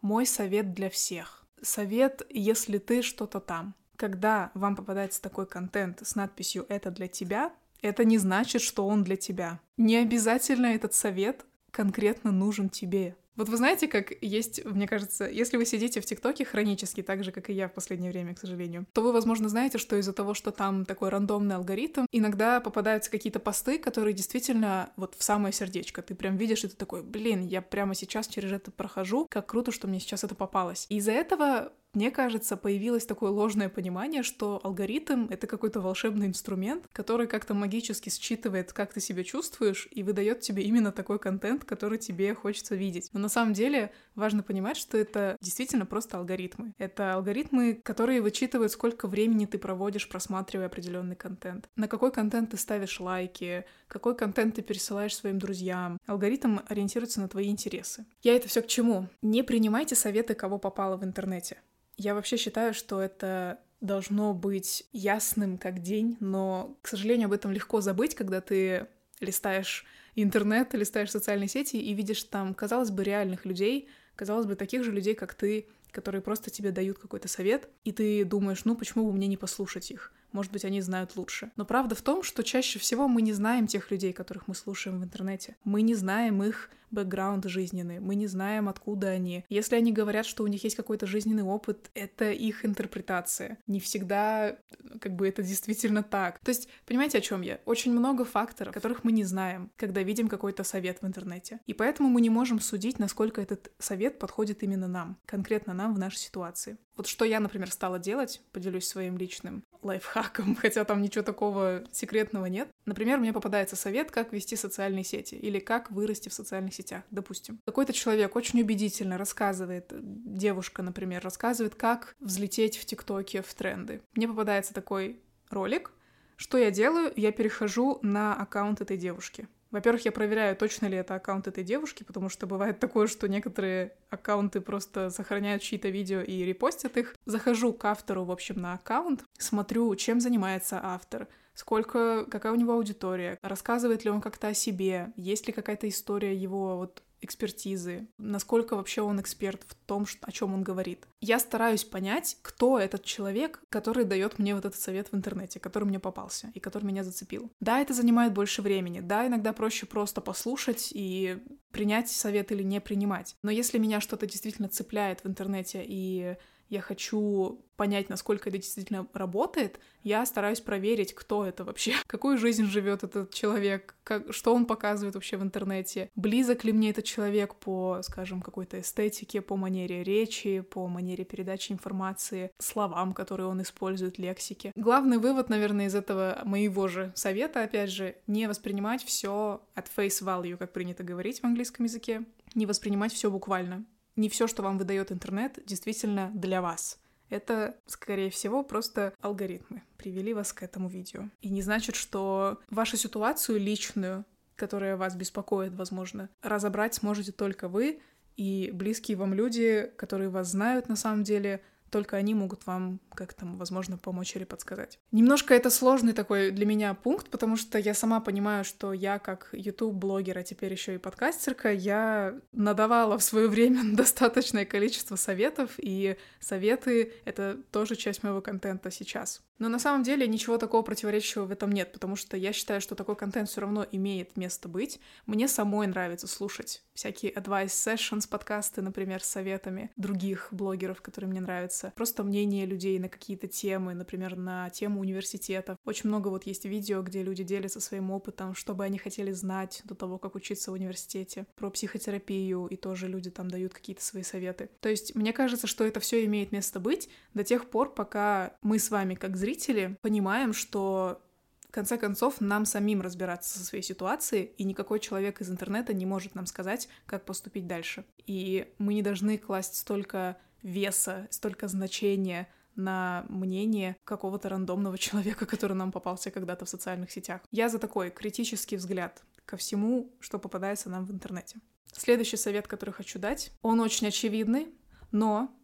Мой 0.00 0.26
совет 0.26 0.74
для 0.74 0.90
всех. 0.90 1.46
Совет, 1.62 2.26
если 2.28 2.78
ты 2.78 3.00
что-то 3.02 3.40
там. 3.40 3.74
Когда 3.96 4.50
вам 4.54 4.74
попадается 4.74 5.22
такой 5.22 5.46
контент 5.46 6.04
с 6.04 6.16
надписью 6.16 6.66
«Это 6.68 6.90
для 6.90 7.06
тебя», 7.06 7.54
это 7.84 8.04
не 8.04 8.18
значит, 8.18 8.62
что 8.62 8.86
он 8.86 9.04
для 9.04 9.16
тебя. 9.16 9.60
Не 9.76 9.96
обязательно 9.96 10.66
этот 10.66 10.94
совет 10.94 11.44
конкретно 11.70 12.32
нужен 12.32 12.68
тебе. 12.68 13.16
Вот 13.36 13.48
вы 13.48 13.56
знаете, 13.56 13.88
как 13.88 14.12
есть, 14.20 14.64
мне 14.64 14.86
кажется, 14.86 15.28
если 15.28 15.56
вы 15.56 15.66
сидите 15.66 16.00
в 16.00 16.06
ТикТоке 16.06 16.44
хронически, 16.44 17.02
так 17.02 17.24
же, 17.24 17.32
как 17.32 17.50
и 17.50 17.52
я 17.52 17.66
в 17.66 17.72
последнее 17.72 18.12
время, 18.12 18.34
к 18.34 18.38
сожалению, 18.38 18.86
то 18.92 19.02
вы, 19.02 19.12
возможно, 19.12 19.48
знаете, 19.48 19.78
что 19.78 19.96
из-за 19.96 20.12
того, 20.12 20.34
что 20.34 20.52
там 20.52 20.84
такой 20.84 21.08
рандомный 21.08 21.56
алгоритм, 21.56 22.06
иногда 22.12 22.60
попадаются 22.60 23.10
какие-то 23.10 23.40
посты, 23.40 23.78
которые 23.78 24.14
действительно 24.14 24.90
вот 24.96 25.16
в 25.18 25.24
самое 25.24 25.52
сердечко. 25.52 26.00
Ты 26.00 26.14
прям 26.14 26.36
видишь, 26.36 26.62
и 26.62 26.68
ты 26.68 26.76
такой, 26.76 27.02
блин, 27.02 27.44
я 27.44 27.60
прямо 27.60 27.96
сейчас 27.96 28.28
через 28.28 28.52
это 28.52 28.70
прохожу, 28.70 29.26
как 29.28 29.46
круто, 29.46 29.72
что 29.72 29.88
мне 29.88 29.98
сейчас 29.98 30.22
это 30.22 30.36
попалось. 30.36 30.86
И 30.88 30.98
из-за 30.98 31.12
этого 31.12 31.72
мне 31.94 32.10
кажется, 32.10 32.56
появилось 32.56 33.06
такое 33.06 33.30
ложное 33.30 33.68
понимание, 33.68 34.22
что 34.22 34.60
алгоритм— 34.62 35.26
это 35.30 35.46
какой-то 35.46 35.80
волшебный 35.80 36.26
инструмент, 36.26 36.84
который 36.92 37.26
как-то 37.26 37.54
магически 37.54 38.08
считывает, 38.10 38.72
как 38.72 38.92
ты 38.92 39.00
себя 39.00 39.24
чувствуешь, 39.24 39.88
и 39.90 40.02
выдает 40.02 40.40
тебе 40.40 40.62
именно 40.64 40.92
такой 40.92 41.18
контент, 41.18 41.64
который 41.64 41.98
тебе 41.98 42.34
хочется 42.34 42.74
видеть. 42.74 43.10
Но 43.12 43.20
на 43.20 43.28
самом 43.28 43.52
деле 43.52 43.92
важно 44.14 44.42
понимать, 44.42 44.76
что 44.76 44.98
это 44.98 45.36
действительно 45.40 45.86
просто 45.86 46.18
алгоритмы. 46.18 46.72
Это 46.78 47.14
алгоритмы, 47.14 47.74
которые 47.82 48.20
вычитывают, 48.22 48.72
сколько 48.72 49.08
времени 49.08 49.46
ты 49.46 49.58
проводишь, 49.58 50.08
просматривая 50.08 50.66
определенный 50.66 51.16
контент. 51.16 51.68
На 51.76 51.88
какой 51.88 52.12
контент 52.12 52.50
ты 52.50 52.56
ставишь 52.56 53.00
лайки, 53.00 53.64
какой 53.88 54.16
контент 54.16 54.56
ты 54.56 54.62
пересылаешь 54.62 55.16
своим 55.16 55.38
друзьям. 55.38 55.98
Алгоритм 56.06 56.58
ориентируется 56.68 57.20
на 57.20 57.28
твои 57.28 57.48
интересы. 57.48 58.06
Я 58.22 58.34
это 58.34 58.48
все 58.48 58.62
к 58.62 58.66
чему? 58.66 59.08
Не 59.22 59.42
принимайте 59.42 59.94
советы, 59.94 60.34
кого 60.34 60.58
попало 60.58 60.96
в 60.96 61.04
интернете. 61.04 61.58
Я 61.96 62.14
вообще 62.14 62.36
считаю, 62.36 62.74
что 62.74 63.00
это 63.00 63.60
должно 63.80 64.34
быть 64.34 64.84
ясным 64.92 65.58
как 65.58 65.80
день, 65.80 66.16
но, 66.20 66.78
к 66.82 66.88
сожалению, 66.88 67.26
об 67.26 67.32
этом 67.32 67.52
легко 67.52 67.80
забыть, 67.80 68.14
когда 68.14 68.40
ты 68.40 68.88
листаешь 69.20 69.84
интернет, 70.16 70.72
листаешь 70.74 71.10
социальные 71.10 71.48
сети 71.48 71.76
и 71.76 71.92
видишь 71.94 72.24
там, 72.24 72.54
казалось 72.54 72.90
бы, 72.90 73.04
реальных 73.04 73.44
людей, 73.44 73.88
казалось 74.16 74.46
бы, 74.46 74.56
таких 74.56 74.84
же 74.84 74.92
людей, 74.92 75.14
как 75.14 75.34
ты, 75.34 75.68
которые 75.90 76.22
просто 76.22 76.50
тебе 76.50 76.70
дают 76.70 76.98
какой-то 76.98 77.28
совет, 77.28 77.68
и 77.84 77.92
ты 77.92 78.24
думаешь, 78.24 78.64
ну 78.64 78.76
почему 78.76 79.06
бы 79.06 79.12
мне 79.12 79.26
не 79.26 79.36
послушать 79.36 79.90
их? 79.90 80.12
Может 80.34 80.50
быть, 80.50 80.64
они 80.64 80.80
знают 80.80 81.16
лучше. 81.16 81.52
Но 81.54 81.64
правда 81.64 81.94
в 81.94 82.02
том, 82.02 82.24
что 82.24 82.42
чаще 82.42 82.80
всего 82.80 83.06
мы 83.06 83.22
не 83.22 83.32
знаем 83.32 83.68
тех 83.68 83.90
людей, 83.92 84.12
которых 84.12 84.48
мы 84.48 84.56
слушаем 84.56 85.00
в 85.00 85.04
интернете. 85.04 85.56
Мы 85.62 85.82
не 85.82 85.94
знаем 85.94 86.42
их 86.42 86.70
бэкграунд 86.94 87.44
жизненный, 87.46 88.00
мы 88.00 88.14
не 88.14 88.26
знаем, 88.26 88.68
откуда 88.68 89.08
они. 89.08 89.44
Если 89.48 89.76
они 89.76 89.92
говорят, 89.92 90.26
что 90.26 90.44
у 90.44 90.46
них 90.46 90.64
есть 90.64 90.76
какой-то 90.76 91.06
жизненный 91.06 91.42
опыт, 91.42 91.90
это 91.94 92.30
их 92.30 92.64
интерпретация. 92.64 93.58
Не 93.66 93.80
всегда 93.80 94.56
как 95.00 95.14
бы 95.14 95.28
это 95.28 95.42
действительно 95.42 96.02
так. 96.02 96.38
То 96.38 96.50
есть, 96.50 96.68
понимаете, 96.86 97.18
о 97.18 97.20
чем 97.20 97.42
я? 97.42 97.60
Очень 97.64 97.92
много 97.92 98.24
факторов, 98.24 98.72
которых 98.72 99.04
мы 99.04 99.12
не 99.12 99.24
знаем, 99.24 99.70
когда 99.76 100.02
видим 100.02 100.28
какой-то 100.28 100.64
совет 100.64 101.02
в 101.02 101.06
интернете. 101.06 101.60
И 101.66 101.74
поэтому 101.74 102.08
мы 102.08 102.20
не 102.20 102.30
можем 102.30 102.60
судить, 102.60 102.98
насколько 102.98 103.40
этот 103.40 103.72
совет 103.78 104.18
подходит 104.18 104.62
именно 104.62 104.86
нам, 104.86 105.18
конкретно 105.26 105.74
нам 105.74 105.94
в 105.94 105.98
нашей 105.98 106.18
ситуации. 106.18 106.78
Вот 106.96 107.08
что 107.08 107.24
я, 107.24 107.40
например, 107.40 107.70
стала 107.72 107.98
делать, 107.98 108.40
поделюсь 108.52 108.86
своим 108.86 109.18
личным 109.18 109.64
лайфхаком, 109.84 110.56
хотя 110.60 110.84
там 110.84 111.02
ничего 111.02 111.22
такого 111.24 111.84
секретного 111.92 112.46
нет. 112.46 112.68
Например, 112.86 113.18
мне 113.18 113.32
попадается 113.32 113.76
совет, 113.76 114.10
как 114.10 114.32
вести 114.32 114.56
социальные 114.56 115.04
сети 115.04 115.34
или 115.34 115.58
как 115.58 115.90
вырасти 115.90 116.28
в 116.28 116.34
социальных 116.34 116.74
сетях, 116.74 117.02
допустим. 117.10 117.58
Какой-то 117.66 117.92
человек 117.92 118.36
очень 118.36 118.60
убедительно 118.60 119.18
рассказывает, 119.18 119.92
девушка, 119.92 120.82
например, 120.82 121.22
рассказывает, 121.22 121.74
как 121.74 122.14
взлететь 122.20 122.76
в 122.76 122.84
ТикТоке 122.84 123.42
в 123.42 123.54
тренды. 123.54 124.00
Мне 124.14 124.28
попадается 124.28 124.74
такой 124.74 125.20
ролик, 125.50 125.92
что 126.36 126.58
я 126.58 126.70
делаю? 126.70 127.12
Я 127.16 127.32
перехожу 127.32 127.98
на 128.02 128.34
аккаунт 128.34 128.80
этой 128.80 128.96
девушки. 128.96 129.48
Во-первых, 129.74 130.04
я 130.04 130.12
проверяю, 130.12 130.54
точно 130.54 130.86
ли 130.86 130.96
это 130.96 131.16
аккаунт 131.16 131.48
этой 131.48 131.64
девушки, 131.64 132.04
потому 132.04 132.28
что 132.28 132.46
бывает 132.46 132.78
такое, 132.78 133.08
что 133.08 133.26
некоторые 133.26 133.94
аккаунты 134.08 134.60
просто 134.60 135.10
сохраняют 135.10 135.62
чьи-то 135.62 135.88
видео 135.88 136.20
и 136.20 136.44
репостят 136.44 136.96
их. 136.96 137.16
Захожу 137.26 137.72
к 137.72 137.84
автору, 137.84 138.24
в 138.24 138.30
общем, 138.30 138.60
на 138.60 138.74
аккаунт, 138.74 139.24
смотрю, 139.36 139.92
чем 139.96 140.20
занимается 140.20 140.78
автор, 140.80 141.26
сколько, 141.54 142.24
какая 142.30 142.52
у 142.52 142.56
него 142.56 142.74
аудитория, 142.74 143.36
рассказывает 143.42 144.04
ли 144.04 144.12
он 144.12 144.20
как-то 144.20 144.46
о 144.46 144.54
себе, 144.54 145.12
есть 145.16 145.48
ли 145.48 145.52
какая-то 145.52 145.88
история 145.88 146.36
его 146.36 146.76
вот 146.76 147.02
экспертизы, 147.24 148.06
насколько 148.18 148.76
вообще 148.76 149.02
он 149.02 149.20
эксперт 149.20 149.62
в 149.66 149.74
том, 149.86 150.06
о 150.22 150.32
чем 150.32 150.54
он 150.54 150.62
говорит. 150.62 151.06
Я 151.20 151.38
стараюсь 151.38 151.84
понять, 151.84 152.36
кто 152.42 152.78
этот 152.78 153.04
человек, 153.04 153.62
который 153.68 154.04
дает 154.04 154.38
мне 154.38 154.54
вот 154.54 154.64
этот 154.64 154.78
совет 154.78 155.10
в 155.10 155.16
интернете, 155.16 155.60
который 155.60 155.84
мне 155.84 155.98
попался 155.98 156.50
и 156.54 156.60
который 156.60 156.84
меня 156.84 157.04
зацепил. 157.04 157.50
Да, 157.60 157.80
это 157.80 157.94
занимает 157.94 158.32
больше 158.32 158.62
времени, 158.62 159.00
да, 159.00 159.26
иногда 159.26 159.52
проще 159.52 159.86
просто 159.86 160.20
послушать 160.20 160.90
и 160.94 161.38
принять 161.70 162.08
совет 162.08 162.52
или 162.52 162.62
не 162.62 162.80
принимать. 162.80 163.36
Но 163.42 163.50
если 163.50 163.78
меня 163.78 164.00
что-то 164.00 164.26
действительно 164.26 164.68
цепляет 164.68 165.24
в 165.24 165.28
интернете 165.28 165.84
и 165.84 166.36
я 166.68 166.80
хочу 166.80 167.60
понять, 167.76 168.08
насколько 168.08 168.48
это 168.48 168.58
действительно 168.58 169.06
работает, 169.12 169.80
я 170.02 170.24
стараюсь 170.26 170.60
проверить, 170.60 171.14
кто 171.14 171.44
это 171.44 171.64
вообще, 171.64 171.94
какую 172.06 172.38
жизнь 172.38 172.66
живет 172.66 173.02
этот 173.02 173.32
человек, 173.32 173.94
как, 174.04 174.32
что 174.32 174.54
он 174.54 174.66
показывает 174.66 175.14
вообще 175.14 175.36
в 175.36 175.42
интернете, 175.42 176.10
близок 176.14 176.64
ли 176.64 176.72
мне 176.72 176.90
этот 176.90 177.04
человек 177.04 177.54
по, 177.56 178.00
скажем, 178.02 178.42
какой-то 178.42 178.80
эстетике, 178.80 179.40
по 179.40 179.56
манере 179.56 180.04
речи, 180.04 180.60
по 180.60 180.86
манере 180.86 181.24
передачи 181.24 181.72
информации, 181.72 182.50
словам, 182.58 183.12
которые 183.12 183.48
он 183.48 183.62
использует, 183.62 184.18
лексике. 184.18 184.72
Главный 184.76 185.18
вывод, 185.18 185.48
наверное, 185.48 185.86
из 185.86 185.94
этого 185.94 186.40
моего 186.44 186.88
же 186.88 187.12
совета, 187.14 187.62
опять 187.62 187.90
же, 187.90 188.16
не 188.26 188.46
воспринимать 188.46 189.02
все 189.04 189.60
от 189.74 189.86
face 189.88 190.22
value, 190.22 190.56
как 190.56 190.72
принято 190.72 191.02
говорить 191.02 191.40
в 191.40 191.44
английском 191.44 191.84
языке, 191.86 192.24
не 192.54 192.66
воспринимать 192.66 193.12
все 193.12 193.30
буквально 193.30 193.84
не 194.16 194.28
все, 194.28 194.46
что 194.46 194.62
вам 194.62 194.78
выдает 194.78 195.12
интернет, 195.12 195.58
действительно 195.66 196.30
для 196.34 196.62
вас. 196.62 196.98
Это, 197.30 197.76
скорее 197.86 198.30
всего, 198.30 198.62
просто 198.62 199.14
алгоритмы 199.20 199.82
привели 199.96 200.34
вас 200.34 200.52
к 200.52 200.62
этому 200.62 200.88
видео. 200.88 201.30
И 201.40 201.48
не 201.48 201.62
значит, 201.62 201.96
что 201.96 202.60
вашу 202.70 202.96
ситуацию 202.96 203.58
личную, 203.58 204.24
которая 204.56 204.96
вас 204.96 205.16
беспокоит, 205.16 205.74
возможно, 205.74 206.28
разобрать 206.42 206.94
сможете 206.94 207.32
только 207.32 207.68
вы 207.68 208.00
и 208.36 208.70
близкие 208.72 209.16
вам 209.16 209.32
люди, 209.32 209.90
которые 209.96 210.28
вас 210.28 210.48
знают 210.50 210.88
на 210.88 210.96
самом 210.96 211.24
деле, 211.24 211.62
только 211.94 212.16
они 212.16 212.34
могут 212.34 212.66
вам 212.66 212.98
как-то, 213.14 213.46
возможно, 213.46 213.96
помочь 213.96 214.34
или 214.34 214.42
подсказать. 214.42 214.98
Немножко 215.12 215.54
это 215.54 215.70
сложный 215.70 216.12
такой 216.12 216.50
для 216.50 216.66
меня 216.66 216.92
пункт, 216.92 217.30
потому 217.30 217.56
что 217.56 217.78
я 217.78 217.94
сама 217.94 218.18
понимаю, 218.18 218.64
что 218.64 218.92
я 218.92 219.20
как 219.20 219.50
YouTube-блогер, 219.52 220.36
а 220.36 220.42
теперь 220.42 220.72
еще 220.72 220.96
и 220.96 220.98
подкастерка, 220.98 221.70
я 221.70 222.34
надавала 222.50 223.16
в 223.16 223.22
свое 223.22 223.46
время 223.46 223.82
достаточное 223.96 224.64
количество 224.64 225.14
советов, 225.14 225.70
и 225.78 226.16
советы— 226.40 227.12
это 227.24 227.60
тоже 227.70 227.94
часть 227.94 228.24
моего 228.24 228.40
контента 228.40 228.90
сейчас. 228.90 229.40
Но 229.58 229.68
на 229.68 229.78
самом 229.78 230.02
деле 230.02 230.26
ничего 230.26 230.58
такого 230.58 230.82
противоречивого 230.82 231.46
в 231.46 231.52
этом 231.52 231.70
нет, 231.70 231.92
потому 231.92 232.16
что 232.16 232.36
я 232.36 232.52
считаю, 232.52 232.80
что 232.80 232.96
такой 232.96 233.14
контент 233.14 233.48
все 233.48 233.60
равно 233.60 233.86
имеет 233.92 234.36
место 234.36 234.68
быть. 234.68 235.00
Мне 235.26 235.46
самой 235.46 235.86
нравится 235.86 236.26
слушать 236.26 236.82
всякие 236.92 237.32
advice 237.32 237.66
sessions, 237.66 238.28
подкасты, 238.28 238.82
например, 238.82 239.22
с 239.22 239.28
советами 239.28 239.92
других 239.96 240.48
блогеров, 240.50 241.00
которые 241.02 241.30
мне 241.30 241.40
нравятся. 241.40 241.83
Просто 241.94 242.22
мнение 242.24 242.66
людей 242.66 242.98
на 242.98 243.08
какие-то 243.08 243.48
темы, 243.48 243.94
например, 243.94 244.36
на 244.36 244.70
тему 244.70 245.00
университета. 245.00 245.78
Очень 245.84 246.08
много 246.08 246.28
вот 246.28 246.46
есть 246.46 246.64
видео, 246.64 247.02
где 247.02 247.22
люди 247.22 247.42
делятся 247.42 247.80
своим 247.80 248.10
опытом, 248.10 248.54
что 248.54 248.74
бы 248.74 248.84
они 248.84 248.98
хотели 248.98 249.32
знать 249.32 249.82
до 249.84 249.94
того, 249.94 250.18
как 250.18 250.34
учиться 250.34 250.70
в 250.70 250.74
университете, 250.74 251.46
про 251.56 251.70
психотерапию, 251.70 252.66
и 252.66 252.76
тоже 252.76 253.08
люди 253.08 253.30
там 253.30 253.48
дают 253.48 253.74
какие-то 253.74 254.02
свои 254.02 254.22
советы. 254.22 254.70
То 254.80 254.88
есть 254.88 255.14
мне 255.14 255.32
кажется, 255.32 255.66
что 255.66 255.84
это 255.84 256.00
все 256.00 256.24
имеет 256.24 256.52
место 256.52 256.80
быть 256.80 257.08
до 257.34 257.44
тех 257.44 257.68
пор, 257.70 257.94
пока 257.94 258.56
мы 258.62 258.78
с 258.78 258.90
вами, 258.90 259.14
как 259.14 259.36
зрители 259.36 259.98
понимаем, 260.02 260.52
что 260.52 261.20
в 261.68 261.72
конце 261.74 261.98
концов 261.98 262.40
нам 262.40 262.66
самим 262.66 263.00
разбираться 263.00 263.58
со 263.58 263.64
своей 263.64 263.82
ситуацией, 263.82 264.52
и 264.58 264.62
никакой 264.62 265.00
человек 265.00 265.40
из 265.40 265.50
интернета 265.50 265.92
не 265.92 266.06
может 266.06 266.36
нам 266.36 266.46
сказать, 266.46 266.88
как 267.04 267.24
поступить 267.24 267.66
дальше. 267.66 268.04
И 268.26 268.72
мы 268.78 268.94
не 268.94 269.02
должны 269.02 269.38
класть 269.38 269.74
столько 269.74 270.36
веса, 270.64 271.28
столько 271.30 271.68
значения 271.68 272.48
на 272.74 273.24
мнение 273.28 273.96
какого-то 274.02 274.48
рандомного 274.48 274.98
человека, 275.06 275.46
который 275.46 275.74
нам 275.76 275.92
попался 275.92 276.32
когда-то 276.32 276.64
в 276.64 276.68
социальных 276.68 277.12
сетях. 277.12 277.42
Я 277.52 277.68
за 277.68 277.78
такой 277.78 278.10
критический 278.10 278.76
взгляд 278.76 279.22
ко 279.44 279.56
всему, 279.56 280.12
что 280.18 280.40
попадается 280.40 280.90
нам 280.90 281.04
в 281.04 281.12
интернете. 281.12 281.60
Следующий 281.92 282.36
совет, 282.36 282.66
который 282.66 282.90
хочу 282.90 283.20
дать, 283.20 283.52
он 283.62 283.78
очень 283.78 284.08
очевидный, 284.08 284.74
но 285.12 285.54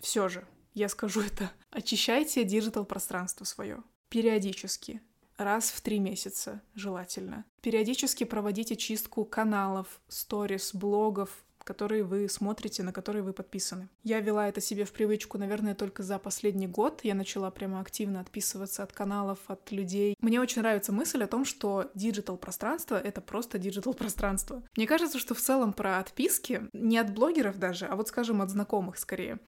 все 0.00 0.28
же 0.28 0.46
я 0.74 0.88
скажу 0.88 1.20
это. 1.26 1.50
Очищайте 1.70 2.44
диджитал-пространство 2.44 3.44
свое. 3.44 3.82
Периодически. 4.08 5.00
Раз 5.38 5.70
в 5.70 5.80
три 5.80 5.98
месяца 5.98 6.60
желательно. 6.74 7.46
Периодически 7.62 8.24
проводите 8.24 8.76
чистку 8.76 9.24
каналов, 9.24 10.00
сторис, 10.06 10.74
блогов, 10.74 11.44
которые 11.64 12.04
вы 12.04 12.28
смотрите, 12.28 12.82
на 12.82 12.92
которые 12.92 13.22
вы 13.22 13.32
подписаны. 13.32 13.88
Я 14.02 14.20
вела 14.20 14.48
это 14.48 14.60
себе 14.60 14.84
в 14.84 14.92
привычку, 14.92 15.38
наверное, 15.38 15.74
только 15.74 16.02
за 16.02 16.18
последний 16.18 16.66
год. 16.66 17.00
Я 17.02 17.14
начала 17.14 17.50
прямо 17.50 17.80
активно 17.80 18.20
отписываться 18.20 18.82
от 18.82 18.92
каналов, 18.92 19.38
от 19.46 19.70
людей. 19.70 20.16
Мне 20.20 20.40
очень 20.40 20.62
нравится 20.62 20.92
мысль 20.92 21.22
о 21.22 21.26
том, 21.26 21.44
что 21.44 21.90
диджитал-пространство— 21.94 22.96
это 23.04 23.20
просто 23.20 23.58
диджитал-пространство. 23.58 24.62
Мне 24.76 24.86
кажется, 24.86 25.18
что 25.18 25.34
в 25.34 25.40
целом 25.40 25.72
про 25.72 25.98
отписки, 25.98 26.68
не 26.72 26.98
от 26.98 27.12
блогеров 27.12 27.58
даже, 27.58 27.86
а 27.86 27.96
вот, 27.96 28.08
скажем, 28.08 28.42
от 28.42 28.50
знакомых 28.50 28.98
скорее, 28.98 29.38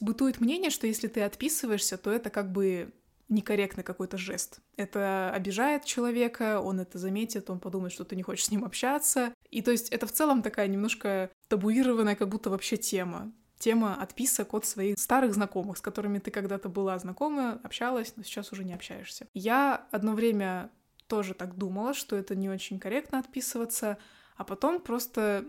бытует 0.00 0.40
мнение, 0.40 0.70
что 0.70 0.86
если 0.86 1.08
ты 1.08 1.22
отписываешься, 1.22 1.96
то 1.96 2.10
это 2.10 2.30
как 2.30 2.52
бы 2.52 2.92
некорректный 3.28 3.84
какой-то 3.84 4.18
жест. 4.18 4.60
Это 4.76 5.30
обижает 5.30 5.84
человека, 5.84 6.60
он 6.60 6.80
это 6.80 6.98
заметит, 6.98 7.50
он 7.50 7.60
подумает, 7.60 7.92
что 7.92 8.04
ты 8.04 8.16
не 8.16 8.22
хочешь 8.22 8.46
с 8.46 8.50
ним 8.50 8.64
общаться. 8.64 9.32
И 9.50 9.62
то 9.62 9.70
есть 9.70 9.88
это 9.90 10.06
в 10.06 10.12
целом 10.12 10.42
такая 10.42 10.68
немножко 10.68 11.30
табуированная 11.48 12.14
как 12.14 12.28
будто 12.28 12.50
вообще 12.50 12.76
тема. 12.76 13.32
Тема 13.58 13.94
отписок 14.00 14.54
от 14.54 14.66
своих 14.66 14.98
старых 14.98 15.34
знакомых, 15.34 15.78
с 15.78 15.80
которыми 15.80 16.18
ты 16.18 16.30
когда-то 16.30 16.68
была 16.68 16.98
знакома, 16.98 17.60
общалась, 17.62 18.14
но 18.16 18.24
сейчас 18.24 18.52
уже 18.52 18.64
не 18.64 18.74
общаешься. 18.74 19.28
Я 19.34 19.86
одно 19.92 20.14
время 20.14 20.70
тоже 21.06 21.34
так 21.34 21.56
думала, 21.56 21.94
что 21.94 22.16
это 22.16 22.34
не 22.34 22.48
очень 22.48 22.80
корректно 22.80 23.18
отписываться, 23.18 23.98
а 24.36 24.44
потом 24.44 24.80
просто 24.80 25.44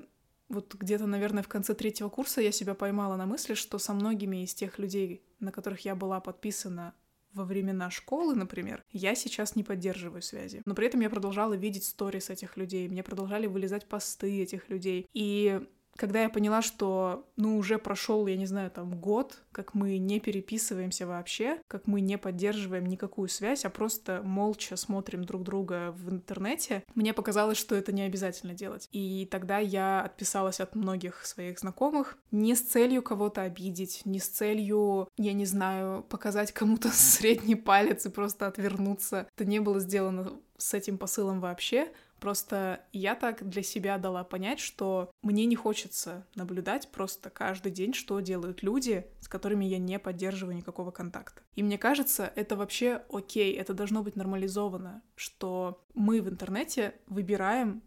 вот 0.50 0.76
где-то, 0.76 1.08
наверное, 1.08 1.44
в 1.44 1.48
конце 1.48 1.74
третьего 1.74 2.10
курса 2.10 2.42
я 2.42 2.52
себя 2.52 2.76
поймала 2.76 3.16
на 3.16 3.26
мысли, 3.26 3.56
что 3.56 3.80
со 3.80 3.94
многими 3.94 4.44
из 4.44 4.54
тех 4.54 4.78
людей, 4.78 5.24
на 5.40 5.52
которых 5.52 5.86
я 5.86 5.96
была 5.96 6.20
подписана 6.20 6.94
во 7.34 7.46
времена 7.46 7.90
школы, 7.90 8.36
например, 8.36 8.84
я 8.92 9.16
сейчас 9.16 9.56
не 9.56 9.64
поддерживаю 9.64 10.22
связи. 10.22 10.62
Но 10.66 10.76
при 10.76 10.88
этом 10.88 11.00
я 11.02 11.10
продолжала 11.10 11.54
видеть 11.54 11.86
сторис 11.86 12.30
этих 12.30 12.58
людей, 12.58 12.88
мне 12.88 13.04
продолжали 13.04 13.48
вылезать 13.48 13.88
посты 13.88 14.42
этих 14.42 14.70
людей. 14.70 15.08
И 15.14 15.62
когда 15.98 16.22
я 16.22 16.30
поняла, 16.30 16.62
что, 16.62 17.28
ну, 17.36 17.58
уже 17.58 17.78
прошел, 17.78 18.26
я 18.28 18.36
не 18.36 18.46
знаю, 18.46 18.72
там, 18.72 19.00
год, 19.00 19.42
как 19.52 19.74
мы 19.74 19.98
не 19.98 20.20
переписываемся 20.20 21.06
вообще, 21.06 21.60
как 21.68 21.88
мы 21.88 22.02
не 22.02 22.18
поддерживаем 22.18 22.86
никакую 22.86 23.30
связь, 23.30 23.66
а 23.66 23.70
просто 23.70 24.22
молча 24.24 24.76
смотрим 24.76 25.24
друг 25.24 25.44
друга 25.44 25.92
в 25.92 26.10
интернете, 26.10 26.84
мне 26.96 27.14
показалось, 27.14 27.58
что 27.58 27.76
это 27.76 27.92
не 27.92 28.02
обязательно 28.02 28.54
делать. 28.54 28.90
И 28.92 29.28
тогда 29.30 29.60
я 29.60 30.02
отписалась 30.02 30.60
от 30.60 30.76
многих 30.76 31.26
своих 31.26 31.60
знакомых 31.60 32.18
не 32.32 32.56
с 32.56 32.62
целью 32.62 33.04
кого-то 33.04 33.44
обидеть, 33.44 34.02
не 34.06 34.20
с 34.20 34.28
целью, 34.28 35.08
я 35.18 35.34
не 35.34 35.46
знаю, 35.46 36.04
показать 36.04 36.52
кому-то 36.52 36.90
средний 36.94 37.56
палец 37.56 38.06
и 38.06 38.10
просто 38.10 38.48
отвернуться. 38.48 39.28
Это 39.36 39.46
не 39.46 39.60
было 39.60 39.80
сделано 39.80 40.34
с 40.58 40.74
этим 40.74 40.98
посылом 40.98 41.40
вообще, 41.42 41.90
Просто 42.24 42.80
я 42.94 43.16
так 43.16 43.50
для 43.50 43.62
себя 43.64 43.98
дала 43.98 44.24
понять, 44.24 44.62
что 44.62 45.12
мне 45.22 45.46
не 45.46 45.58
хочется 45.58 46.26
наблюдать 46.36 46.88
просто 46.90 47.30
каждый 47.30 47.70
день, 47.70 47.94
что 47.94 48.18
делают 48.22 48.64
люди, 48.64 49.06
с 49.20 49.28
которыми 49.28 49.66
я 49.66 49.78
не 49.78 50.00
поддерживаю 50.00 50.56
никакого 50.56 50.92
контакта. 50.92 51.42
И 51.56 51.64
мне 51.64 51.78
кажется, 51.78 52.32
это 52.38 52.56
вообще 52.56 53.04
окей, 53.12 53.54
это 53.54 53.74
должно 53.74 54.04
быть 54.04 54.16
нормализовано, 54.16 55.02
что 55.16 55.86
мы 55.96 56.22
в 56.22 56.30
интернете 56.30 56.96
выбираем, 57.08 57.84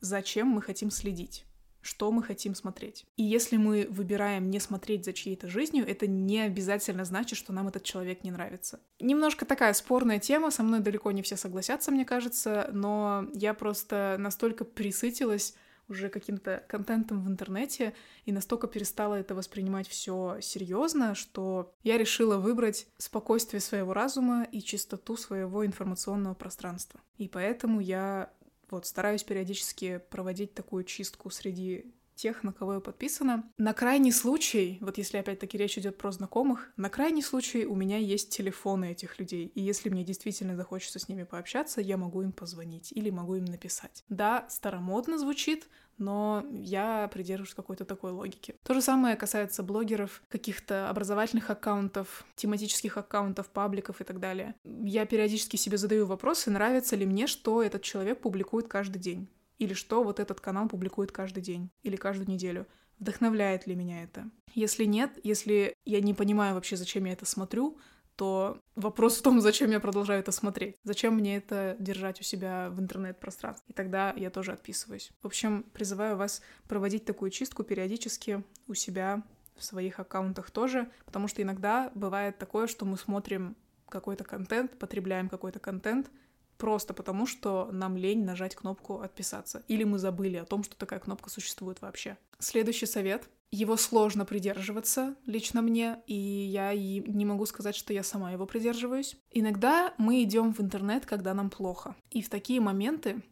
зачем 0.00 0.48
мы 0.48 0.62
хотим 0.62 0.90
следить 0.90 1.44
что 1.86 2.10
мы 2.10 2.22
хотим 2.22 2.54
смотреть. 2.54 3.06
И 3.16 3.22
если 3.22 3.56
мы 3.56 3.86
выбираем 3.88 4.50
не 4.50 4.60
смотреть 4.60 5.04
за 5.04 5.12
чьей-то 5.12 5.48
жизнью, 5.48 5.86
это 5.88 6.06
не 6.06 6.40
обязательно 6.40 7.04
значит, 7.04 7.38
что 7.38 7.52
нам 7.52 7.68
этот 7.68 7.84
человек 7.84 8.24
не 8.24 8.30
нравится. 8.30 8.80
Немножко 9.00 9.46
такая 9.46 9.72
спорная 9.72 10.18
тема, 10.18 10.50
со 10.50 10.62
мной 10.62 10.80
далеко 10.80 11.12
не 11.12 11.22
все 11.22 11.36
согласятся, 11.36 11.92
мне 11.92 12.04
кажется, 12.04 12.68
но 12.72 13.28
я 13.34 13.54
просто 13.54 14.16
настолько 14.18 14.64
присытилась 14.64 15.54
уже 15.88 16.08
каким-то 16.08 16.64
контентом 16.68 17.22
в 17.22 17.28
интернете 17.28 17.94
и 18.24 18.32
настолько 18.32 18.66
перестала 18.66 19.14
это 19.14 19.34
воспринимать 19.34 19.88
все 19.88 20.38
серьезно, 20.40 21.14
что 21.14 21.72
я 21.84 21.96
решила 21.96 22.38
выбрать 22.38 22.88
спокойствие 22.98 23.60
своего 23.60 23.92
разума 23.92 24.44
и 24.50 24.60
чистоту 24.60 25.16
своего 25.16 25.64
информационного 25.64 26.34
пространства. 26.34 27.00
И 27.18 27.28
поэтому 27.28 27.80
я 27.80 28.30
вот, 28.70 28.86
стараюсь 28.86 29.24
периодически 29.24 29.98
проводить 30.10 30.54
такую 30.54 30.84
чистку 30.84 31.30
среди 31.30 31.94
тех, 32.16 32.42
на 32.42 32.52
кого 32.52 32.74
я 32.74 32.80
подписана. 32.80 33.48
На 33.58 33.72
крайний 33.72 34.12
случай, 34.12 34.78
вот 34.80 34.98
если 34.98 35.18
опять-таки 35.18 35.56
речь 35.58 35.78
идет 35.78 35.98
про 35.98 36.10
знакомых, 36.10 36.72
на 36.76 36.90
крайний 36.90 37.22
случай 37.22 37.66
у 37.66 37.74
меня 37.74 37.98
есть 37.98 38.30
телефоны 38.30 38.92
этих 38.92 39.18
людей, 39.18 39.46
и 39.54 39.60
если 39.60 39.88
мне 39.88 40.04
действительно 40.04 40.56
захочется 40.56 40.98
с 40.98 41.08
ними 41.08 41.22
пообщаться, 41.22 41.80
я 41.80 41.96
могу 41.96 42.22
им 42.22 42.32
позвонить 42.32 42.92
или 42.92 43.10
могу 43.10 43.36
им 43.36 43.44
написать. 43.44 44.04
Да, 44.08 44.46
старомодно 44.48 45.18
звучит, 45.18 45.68
но 45.98 46.44
я 46.50 47.08
придерживаюсь 47.12 47.54
какой-то 47.54 47.84
такой 47.84 48.12
логики. 48.12 48.56
То 48.62 48.74
же 48.74 48.82
самое 48.82 49.16
касается 49.16 49.62
блогеров, 49.62 50.22
каких-то 50.28 50.90
образовательных 50.90 51.50
аккаунтов, 51.50 52.24
тематических 52.36 52.96
аккаунтов, 52.96 53.48
пабликов 53.48 54.00
и 54.00 54.04
так 54.04 54.20
далее. 54.20 54.54
Я 54.64 55.06
периодически 55.06 55.56
себе 55.56 55.78
задаю 55.78 56.06
вопросы, 56.06 56.50
нравится 56.50 56.96
ли 56.96 57.06
мне, 57.06 57.26
что 57.26 57.62
этот 57.62 57.82
человек 57.82 58.20
публикует 58.20 58.68
каждый 58.68 58.98
день. 58.98 59.28
Или 59.58 59.74
что 59.74 60.02
вот 60.02 60.20
этот 60.20 60.40
канал 60.40 60.68
публикует 60.68 61.12
каждый 61.12 61.42
день 61.42 61.70
или 61.82 61.96
каждую 61.96 62.28
неделю. 62.28 62.66
Вдохновляет 62.98 63.66
ли 63.66 63.74
меня 63.74 64.02
это? 64.02 64.30
Если 64.54 64.84
нет, 64.84 65.18
если 65.22 65.74
я 65.84 66.00
не 66.00 66.14
понимаю 66.14 66.54
вообще, 66.54 66.76
зачем 66.76 67.04
я 67.04 67.12
это 67.12 67.26
смотрю, 67.26 67.78
то 68.16 68.58
вопрос 68.74 69.18
в 69.18 69.22
том, 69.22 69.40
зачем 69.42 69.70
я 69.70 69.80
продолжаю 69.80 70.20
это 70.20 70.32
смотреть. 70.32 70.76
Зачем 70.82 71.14
мне 71.14 71.36
это 71.36 71.76
держать 71.78 72.20
у 72.20 72.24
себя 72.24 72.70
в 72.70 72.80
интернет-пространстве. 72.80 73.66
И 73.68 73.72
тогда 73.72 74.12
я 74.16 74.30
тоже 74.30 74.52
отписываюсь. 74.52 75.10
В 75.22 75.26
общем, 75.26 75.64
призываю 75.72 76.16
вас 76.16 76.42
проводить 76.68 77.04
такую 77.04 77.30
чистку 77.30 77.62
периодически 77.62 78.42
у 78.66 78.74
себя 78.74 79.22
в 79.56 79.64
своих 79.64 80.00
аккаунтах 80.00 80.50
тоже, 80.50 80.90
потому 81.04 81.28
что 81.28 81.42
иногда 81.42 81.90
бывает 81.94 82.38
такое, 82.38 82.66
что 82.66 82.84
мы 82.84 82.98
смотрим 82.98 83.56
какой-то 83.88 84.24
контент, 84.24 84.78
потребляем 84.78 85.28
какой-то 85.28 85.58
контент, 85.58 86.10
просто 86.56 86.94
потому, 86.94 87.26
что 87.26 87.68
нам 87.72 87.96
лень 87.96 88.24
нажать 88.24 88.54
кнопку 88.54 89.00
«Отписаться». 89.00 89.62
Или 89.68 89.84
мы 89.84 89.98
забыли 89.98 90.36
о 90.36 90.44
том, 90.44 90.64
что 90.64 90.76
такая 90.76 91.00
кнопка 91.00 91.30
существует 91.30 91.80
вообще. 91.80 92.16
Следующий 92.38 92.86
совет 92.86 93.28
его 93.50 93.76
сложно 93.76 94.24
придерживаться 94.24 95.14
лично 95.24 95.62
мне, 95.62 96.02
и 96.06 96.14
я 96.14 96.72
и 96.72 97.00
не 97.08 97.24
могу 97.24 97.46
сказать, 97.46 97.76
что 97.76 97.92
я 97.92 98.02
сама 98.02 98.32
его 98.32 98.44
придерживаюсь. 98.46 99.16
Иногда 99.30 99.94
мы 99.98 100.22
идем 100.22 100.52
в 100.52 100.60
интернет, 100.60 101.06
когда 101.06 101.32
нам 101.32 101.48
плохо. 101.48 101.94
И 102.10 102.22
в 102.22 102.28
такие 102.28 102.60
моменты 102.60 103.22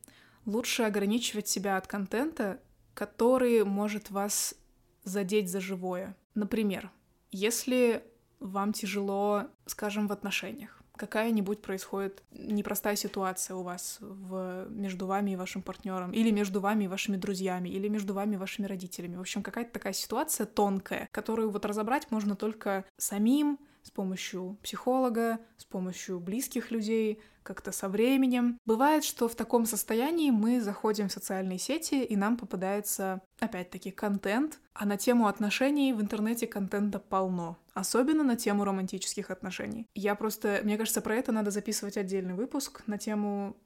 лучше 0.46 0.84
ограничивать 0.84 1.48
себя 1.48 1.76
от 1.76 1.86
контента, 1.86 2.60
который 2.94 3.64
может 3.64 4.10
вас 4.10 4.54
задеть 5.02 5.50
за 5.50 5.60
живое. 5.60 6.16
Например, 6.34 6.90
если 7.30 8.04
вам 8.40 8.72
тяжело, 8.72 9.44
скажем, 9.66 10.06
в 10.06 10.12
отношениях, 10.12 10.83
какая-нибудь 10.96 11.62
происходит 11.62 12.22
непростая 12.30 12.96
ситуация 12.96 13.56
у 13.56 13.62
вас 13.62 13.98
в, 14.00 14.66
между 14.70 15.06
вами 15.06 15.32
и 15.32 15.36
вашим 15.36 15.62
партнером, 15.62 16.12
или 16.12 16.30
между 16.30 16.60
вами 16.60 16.84
и 16.84 16.88
вашими 16.88 17.16
друзьями, 17.16 17.68
или 17.68 17.88
между 17.88 18.14
вами 18.14 18.34
и 18.34 18.38
вашими 18.38 18.66
родителями. 18.66 19.16
В 19.16 19.20
общем, 19.20 19.42
какая-то 19.42 19.72
такая 19.72 19.92
ситуация 19.92 20.46
тонкая, 20.46 21.08
которую 21.10 21.50
вот 21.50 21.64
разобрать 21.64 22.10
можно 22.10 22.36
только 22.36 22.84
самим, 22.96 23.58
с 23.82 23.90
помощью 23.90 24.56
психолога, 24.62 25.38
с 25.58 25.64
помощью 25.64 26.18
близких 26.18 26.70
людей, 26.70 27.20
как-то 27.42 27.70
со 27.70 27.88
временем. 27.88 28.58
Бывает, 28.64 29.04
что 29.04 29.28
в 29.28 29.34
таком 29.36 29.66
состоянии 29.66 30.30
мы 30.30 30.60
заходим 30.60 31.08
в 31.08 31.12
социальные 31.12 31.58
сети, 31.58 32.02
и 32.02 32.16
нам 32.16 32.36
попадается, 32.36 33.20
опять-таки, 33.38 33.90
контент, 33.90 34.58
а 34.72 34.86
на 34.86 34.96
тему 34.96 35.28
отношений 35.28 35.92
в 35.92 36.00
интернете 36.00 36.46
контента 36.46 36.98
полно. 36.98 37.58
Особенно 37.74 38.22
на 38.22 38.36
тему 38.36 38.64
романтических 38.64 39.30
отношений. 39.30 39.88
Я 39.94 40.14
просто, 40.14 40.60
мне 40.62 40.78
кажется, 40.78 41.00
про 41.00 41.16
это 41.16 41.32
надо 41.32 41.50
записывать 41.50 41.96
отдельный 41.96 42.34
выпуск 42.34 42.82
на 42.86 42.98
тему 42.98 43.56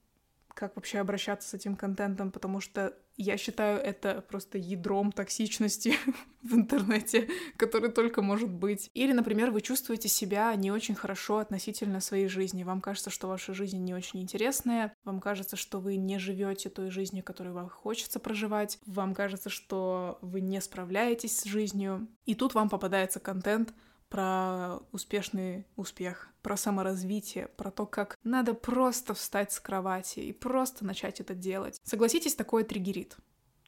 как 0.59 0.75
вообще 0.75 0.99
обращаться 0.99 1.49
с 1.49 1.55
этим 1.55 1.77
контентом, 1.77 2.33
потому 2.33 2.61
что 2.61 2.93
я 3.17 3.37
считаю 3.37 3.79
это 3.79 4.25
просто 4.29 4.59
ядром 4.59 5.13
токсичности 5.13 5.95
в 6.43 6.53
интернете, 6.55 7.29
который 7.57 7.93
только 7.93 8.23
может 8.23 8.51
быть. 8.51 8.91
Или, 8.93 9.13
например, 9.13 9.53
вы 9.53 9.61
чувствуете 9.61 10.09
себя 10.09 10.53
не 10.57 10.73
очень 10.73 10.97
хорошо 10.97 11.39
относительно 11.39 12.01
своей 12.01 12.27
жизни. 12.27 12.65
Вам 12.65 12.81
кажется, 12.81 13.11
что 13.11 13.29
ваша 13.29 13.55
жизнь 13.55 13.79
не 13.79 13.95
очень 13.95 14.21
интересная, 14.21 14.93
вам 15.05 15.21
кажется, 15.21 15.55
что 15.55 15.79
вы 15.79 15.95
не 15.95 16.19
живете 16.19 16.71
той 16.71 16.91
жизнью, 16.91 17.23
которую 17.23 17.55
вам 17.55 17.69
хочется 17.69 18.19
проживать, 18.19 18.81
вам 18.85 19.15
кажется, 19.15 19.51
что 19.51 20.19
вы 20.23 20.41
не 20.41 20.61
справляетесь 20.61 21.39
с 21.39 21.45
жизнью. 21.45 22.09
И 22.25 22.35
тут 22.35 22.55
вам 22.55 22.69
попадается 22.69 23.21
контент, 23.21 23.73
про 24.09 24.79
успешный 24.93 25.67
успех, 25.77 26.29
про 26.43 26.57
саморазвитие, 26.57 27.49
про 27.57 27.71
то, 27.71 27.87
как 27.87 28.19
надо 28.25 28.55
просто 28.55 29.15
встать 29.15 29.53
с 29.53 29.61
кровати 29.61 30.21
и 30.21 30.33
просто 30.33 30.85
начать 30.85 31.21
это 31.21 31.35
делать. 31.35 31.81
Согласитесь, 31.85 32.35
такое 32.35 32.65
триггерит, 32.65 33.17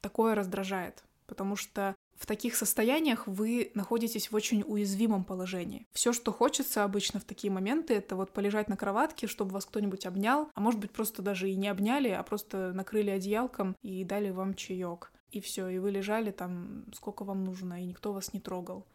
такое 0.01 0.35
раздражает, 0.35 1.03
потому 1.27 1.55
что 1.55 1.95
в 2.15 2.27
таких 2.27 2.55
состояниях 2.55 3.25
вы 3.25 3.71
находитесь 3.73 4.31
в 4.31 4.35
очень 4.35 4.63
уязвимом 4.65 5.23
положении. 5.23 5.87
Все, 5.91 6.13
что 6.13 6.31
хочется 6.31 6.83
обычно 6.83 7.19
в 7.19 7.23
такие 7.23 7.51
моменты, 7.51 7.95
это 7.95 8.15
вот 8.15 8.31
полежать 8.31 8.69
на 8.69 8.77
кроватке, 8.77 9.25
чтобы 9.25 9.53
вас 9.53 9.65
кто-нибудь 9.65 10.05
обнял, 10.05 10.49
а 10.53 10.61
может 10.61 10.79
быть 10.79 10.91
просто 10.91 11.23
даже 11.23 11.49
и 11.49 11.55
не 11.55 11.67
обняли, 11.67 12.09
а 12.09 12.21
просто 12.21 12.73
накрыли 12.73 13.09
одеялком 13.09 13.75
и 13.81 14.03
дали 14.03 14.29
вам 14.29 14.53
чаек. 14.53 15.11
и 15.31 15.39
все, 15.39 15.67
и 15.69 15.79
вы 15.79 15.91
лежали 15.91 16.31
там, 16.31 16.85
сколько 16.93 17.23
вам 17.23 17.43
нужно, 17.43 17.81
и 17.81 17.85
никто 17.85 18.13
вас 18.13 18.33
не 18.33 18.39
трогал. 18.39 18.85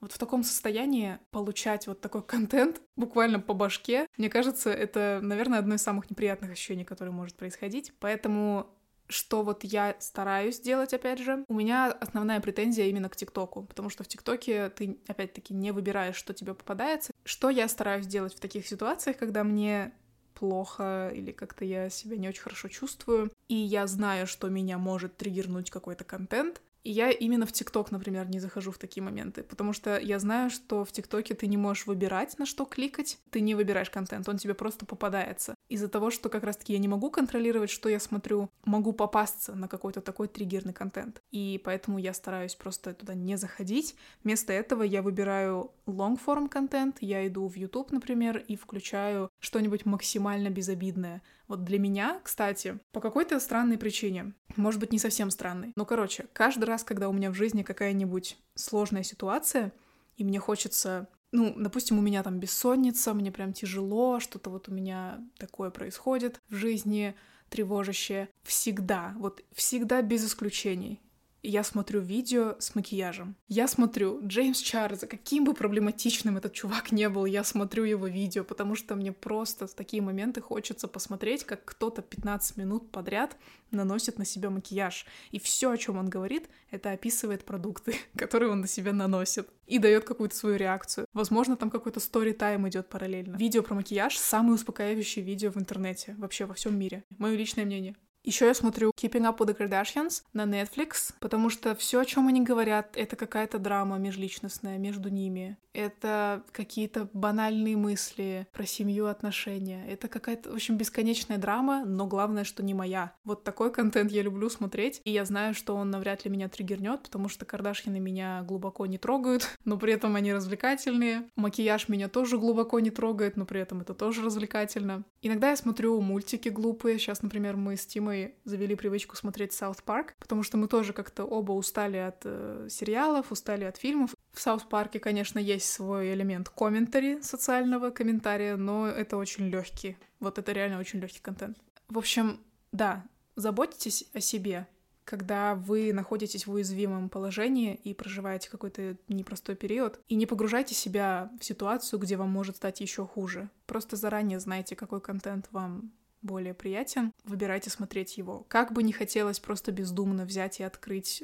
Вот 0.00 0.12
в 0.12 0.18
таком 0.18 0.44
состоянии 0.44 1.18
получать 1.30 1.86
вот 1.86 2.00
такой 2.00 2.22
контент 2.22 2.80
буквально 2.96 3.40
по 3.40 3.54
башке, 3.54 4.06
мне 4.16 4.28
кажется, 4.28 4.70
это, 4.70 5.20
наверное, 5.22 5.58
одно 5.58 5.74
из 5.74 5.82
самых 5.82 6.08
неприятных 6.10 6.52
ощущений, 6.52 6.84
которое 6.84 7.10
может 7.10 7.36
происходить. 7.36 7.92
Поэтому 7.98 8.66
что 9.10 9.42
вот 9.42 9.64
я 9.64 9.96
стараюсь 10.00 10.60
делать, 10.60 10.92
опять 10.92 11.18
же. 11.18 11.44
У 11.48 11.54
меня 11.54 11.90
основная 11.90 12.40
претензия 12.40 12.86
именно 12.86 13.08
к 13.08 13.16
ТикТоку, 13.16 13.62
потому 13.62 13.88
что 13.88 14.04
в 14.04 14.08
ТикТоке 14.08 14.68
ты, 14.68 14.98
опять-таки, 15.06 15.54
не 15.54 15.72
выбираешь, 15.72 16.16
что 16.16 16.34
тебе 16.34 16.54
попадается. 16.54 17.12
Что 17.24 17.48
я 17.50 17.68
стараюсь 17.68 18.06
делать 18.06 18.34
в 18.34 18.40
таких 18.40 18.66
ситуациях, 18.66 19.16
когда 19.16 19.44
мне 19.44 19.92
плохо 20.34 21.10
или 21.14 21.32
как-то 21.32 21.64
я 21.64 21.90
себя 21.90 22.16
не 22.16 22.28
очень 22.28 22.42
хорошо 22.42 22.68
чувствую, 22.68 23.32
и 23.48 23.54
я 23.54 23.86
знаю, 23.86 24.26
что 24.26 24.48
меня 24.48 24.78
может 24.78 25.16
триггернуть 25.16 25.70
какой-то 25.70 26.04
контент, 26.04 26.60
и 26.84 26.90
я 26.90 27.10
именно 27.10 27.46
в 27.46 27.52
ТикТок, 27.52 27.90
например, 27.90 28.28
не 28.28 28.40
захожу 28.40 28.70
в 28.70 28.78
такие 28.78 29.02
моменты, 29.02 29.42
потому 29.42 29.72
что 29.72 29.98
я 29.98 30.18
знаю, 30.18 30.50
что 30.50 30.84
в 30.84 30.92
ТикТоке 30.92 31.34
ты 31.34 31.46
не 31.46 31.56
можешь 31.56 31.86
выбирать, 31.86 32.38
на 32.38 32.46
что 32.46 32.64
кликать, 32.64 33.18
ты 33.30 33.40
не 33.40 33.54
выбираешь 33.54 33.90
контент, 33.90 34.28
он 34.28 34.38
тебе 34.38 34.54
просто 34.54 34.86
попадается. 34.86 35.54
Из-за 35.68 35.88
того, 35.88 36.10
что 36.10 36.28
как 36.28 36.44
раз-таки 36.44 36.72
я 36.72 36.78
не 36.78 36.88
могу 36.88 37.10
контролировать, 37.10 37.70
что 37.70 37.88
я 37.88 38.00
смотрю, 38.00 38.48
могу 38.64 38.92
попасться 38.92 39.54
на 39.54 39.68
какой-то 39.68 40.00
такой 40.00 40.28
триггерный 40.28 40.72
контент. 40.72 41.20
И 41.30 41.60
поэтому 41.64 41.98
я 41.98 42.14
стараюсь 42.14 42.54
просто 42.54 42.94
туда 42.94 43.14
не 43.14 43.36
заходить. 43.36 43.94
Вместо 44.24 44.52
этого 44.52 44.82
я 44.82 45.02
выбираю 45.02 45.72
long-form 45.86 46.48
контент, 46.48 46.98
я 47.00 47.26
иду 47.26 47.48
в 47.48 47.56
YouTube, 47.56 47.92
например, 47.92 48.38
и 48.48 48.56
включаю 48.56 49.30
что-нибудь 49.40 49.84
максимально 49.84 50.48
безобидное. 50.48 51.22
Вот 51.48 51.64
для 51.64 51.78
меня, 51.78 52.20
кстати, 52.22 52.78
по 52.92 53.00
какой-то 53.00 53.40
странной 53.40 53.78
причине, 53.78 54.34
может 54.56 54.80
быть, 54.80 54.92
не 54.92 54.98
совсем 54.98 55.30
странной, 55.30 55.72
но, 55.76 55.84
короче, 55.86 56.26
каждый 56.32 56.64
раз, 56.64 56.84
когда 56.84 57.08
у 57.08 57.12
меня 57.12 57.30
в 57.30 57.34
жизни 57.34 57.62
какая-нибудь 57.62 58.38
сложная 58.54 59.02
ситуация, 59.02 59.72
и 60.16 60.24
мне 60.24 60.38
хочется 60.38 61.08
ну, 61.30 61.54
допустим, 61.54 61.98
у 61.98 62.00
меня 62.00 62.22
там 62.22 62.38
бессонница, 62.38 63.12
мне 63.12 63.30
прям 63.30 63.52
тяжело, 63.52 64.18
что-то 64.18 64.48
вот 64.48 64.68
у 64.70 64.72
меня 64.72 65.20
такое 65.36 65.68
происходит 65.68 66.40
в 66.48 66.54
жизни 66.54 67.14
тревожащее. 67.50 68.30
Всегда, 68.44 69.14
вот 69.18 69.42
всегда 69.52 70.00
без 70.00 70.24
исключений 70.24 71.02
я 71.42 71.62
смотрю 71.62 72.00
видео 72.00 72.56
с 72.58 72.74
макияжем. 72.74 73.36
Я 73.48 73.68
смотрю 73.68 74.20
Джеймс 74.26 74.58
Чарльза, 74.60 75.06
каким 75.06 75.44
бы 75.44 75.54
проблематичным 75.54 76.36
этот 76.36 76.52
чувак 76.52 76.92
не 76.92 77.08
был, 77.08 77.24
я 77.26 77.44
смотрю 77.44 77.84
его 77.84 78.06
видео, 78.06 78.44
потому 78.44 78.74
что 78.74 78.94
мне 78.96 79.12
просто 79.12 79.66
в 79.66 79.74
такие 79.74 80.02
моменты 80.02 80.40
хочется 80.40 80.88
посмотреть, 80.88 81.44
как 81.44 81.64
кто-то 81.64 82.02
15 82.02 82.56
минут 82.56 82.90
подряд 82.90 83.36
наносит 83.70 84.18
на 84.18 84.24
себя 84.24 84.50
макияж. 84.50 85.06
И 85.30 85.38
все, 85.38 85.70
о 85.70 85.76
чем 85.76 85.98
он 85.98 86.08
говорит, 86.08 86.48
это 86.70 86.90
описывает 86.90 87.44
продукты, 87.44 87.96
которые 88.16 88.50
он 88.50 88.60
на 88.60 88.66
себя 88.66 88.92
наносит. 88.92 89.48
И 89.66 89.78
дает 89.78 90.04
какую-то 90.04 90.34
свою 90.34 90.56
реакцию. 90.56 91.06
Возможно, 91.12 91.56
там 91.56 91.70
какой-то 91.70 92.00
стори-тайм 92.00 92.66
идет 92.68 92.88
параллельно. 92.88 93.36
Видео 93.36 93.62
про 93.62 93.74
макияж— 93.74 94.16
самое 94.18 94.54
успокаивающее 94.54 95.24
видео 95.24 95.50
в 95.50 95.58
интернете, 95.58 96.14
вообще 96.18 96.46
во 96.46 96.54
всем 96.54 96.78
мире. 96.78 97.04
Мое 97.18 97.36
личное 97.36 97.66
мнение. 97.66 97.94
Еще 98.28 98.44
я 98.44 98.52
смотрю 98.52 98.90
Keeping 98.94 99.22
Up 99.22 99.38
with 99.38 99.48
the 99.48 99.56
Kardashians 99.56 100.22
на 100.34 100.42
Netflix, 100.44 101.14
потому 101.18 101.48
что 101.48 101.74
все, 101.74 102.00
о 102.00 102.04
чем 102.04 102.28
они 102.28 102.42
говорят, 102.42 102.94
это 102.94 103.16
какая-то 103.16 103.58
драма 103.58 103.96
межличностная 103.96 104.76
между 104.76 105.08
ними. 105.08 105.56
Это 105.72 106.42
какие-то 106.52 107.08
банальные 107.12 107.76
мысли 107.76 108.48
про 108.52 108.66
семью, 108.66 109.06
отношения. 109.06 109.86
Это 109.88 110.08
какая-то, 110.08 110.50
в 110.50 110.54
общем, 110.54 110.76
бесконечная 110.76 111.38
драма, 111.38 111.84
но 111.86 112.06
главное, 112.06 112.44
что 112.44 112.62
не 112.62 112.74
моя. 112.74 113.14
Вот 113.24 113.44
такой 113.44 113.72
контент 113.72 114.10
я 114.10 114.22
люблю 114.22 114.50
смотреть, 114.50 115.00
и 115.04 115.12
я 115.12 115.24
знаю, 115.24 115.54
что 115.54 115.76
он 115.76 115.90
навряд 115.90 116.24
ли 116.24 116.30
меня 116.30 116.48
триггернет, 116.48 117.04
потому 117.04 117.28
что 117.28 117.46
Кардашьяны 117.46 118.00
меня 118.00 118.42
глубоко 118.42 118.86
не 118.86 118.98
трогают, 118.98 119.56
но 119.64 119.78
при 119.78 119.92
этом 119.94 120.16
они 120.16 120.34
развлекательные. 120.34 121.28
Макияж 121.36 121.88
меня 121.88 122.08
тоже 122.08 122.38
глубоко 122.38 122.80
не 122.80 122.90
трогает, 122.90 123.36
но 123.36 123.46
при 123.46 123.60
этом 123.60 123.80
это 123.80 123.94
тоже 123.94 124.22
развлекательно. 124.22 125.04
Иногда 125.22 125.50
я 125.50 125.56
смотрю 125.56 125.98
мультики 126.00 126.48
глупые. 126.48 126.98
Сейчас, 126.98 127.22
например, 127.22 127.56
мы 127.56 127.76
с 127.76 127.86
Тимой 127.86 128.17
завели 128.44 128.74
привычку 128.74 129.16
смотреть 129.16 129.52
South 129.52 129.82
Park, 129.82 130.14
потому 130.18 130.42
что 130.42 130.56
мы 130.56 130.68
тоже 130.68 130.92
как-то 130.92 131.24
оба 131.24 131.52
устали 131.52 131.96
от 131.96 132.22
э, 132.24 132.68
сериалов, 132.70 133.32
устали 133.32 133.64
от 133.64 133.76
фильмов. 133.76 134.14
В 134.32 134.40
South 134.40 134.68
Park 134.68 134.89
е, 134.89 135.00
конечно, 135.00 135.38
есть 135.38 135.70
свой 135.70 136.12
элемент 136.12 136.48
комментария, 136.48 137.20
социального 137.22 137.90
комментария, 137.90 138.56
но 138.56 138.86
это 138.86 139.16
очень 139.16 139.48
легкий. 139.48 139.96
Вот 140.20 140.38
это 140.38 140.52
реально 140.52 140.78
очень 140.78 141.00
легкий 141.00 141.20
контент. 141.20 141.58
В 141.88 141.98
общем, 141.98 142.40
да, 142.72 143.04
заботьтесь 143.36 144.04
о 144.12 144.20
себе, 144.20 144.66
когда 145.08 145.54
вы 145.54 145.92
находитесь 145.94 146.46
в 146.46 146.52
уязвимом 146.52 147.08
положении 147.08 147.74
и 147.74 147.94
проживаете 147.94 148.50
какой-то 148.50 148.96
непростой 149.08 149.56
период, 149.56 150.00
и 150.08 150.14
не 150.14 150.26
погружайте 150.26 150.74
себя 150.74 151.30
в 151.40 151.44
ситуацию, 151.44 151.98
где 151.98 152.16
вам 152.16 152.28
может 152.28 152.56
стать 152.56 152.80
еще 152.82 153.06
хуже. 153.06 153.48
Просто 153.66 153.96
заранее 153.96 154.38
знайте, 154.38 154.76
какой 154.76 155.00
контент 155.00 155.48
вам 155.50 155.92
более 156.22 156.54
приятен, 156.54 157.12
выбирайте 157.24 157.70
смотреть 157.70 158.18
его. 158.18 158.44
Как 158.48 158.72
бы 158.72 158.82
не 158.82 158.92
хотелось 158.92 159.40
просто 159.40 159.72
бездумно 159.72 160.24
взять 160.24 160.60
и 160.60 160.62
открыть 160.62 161.22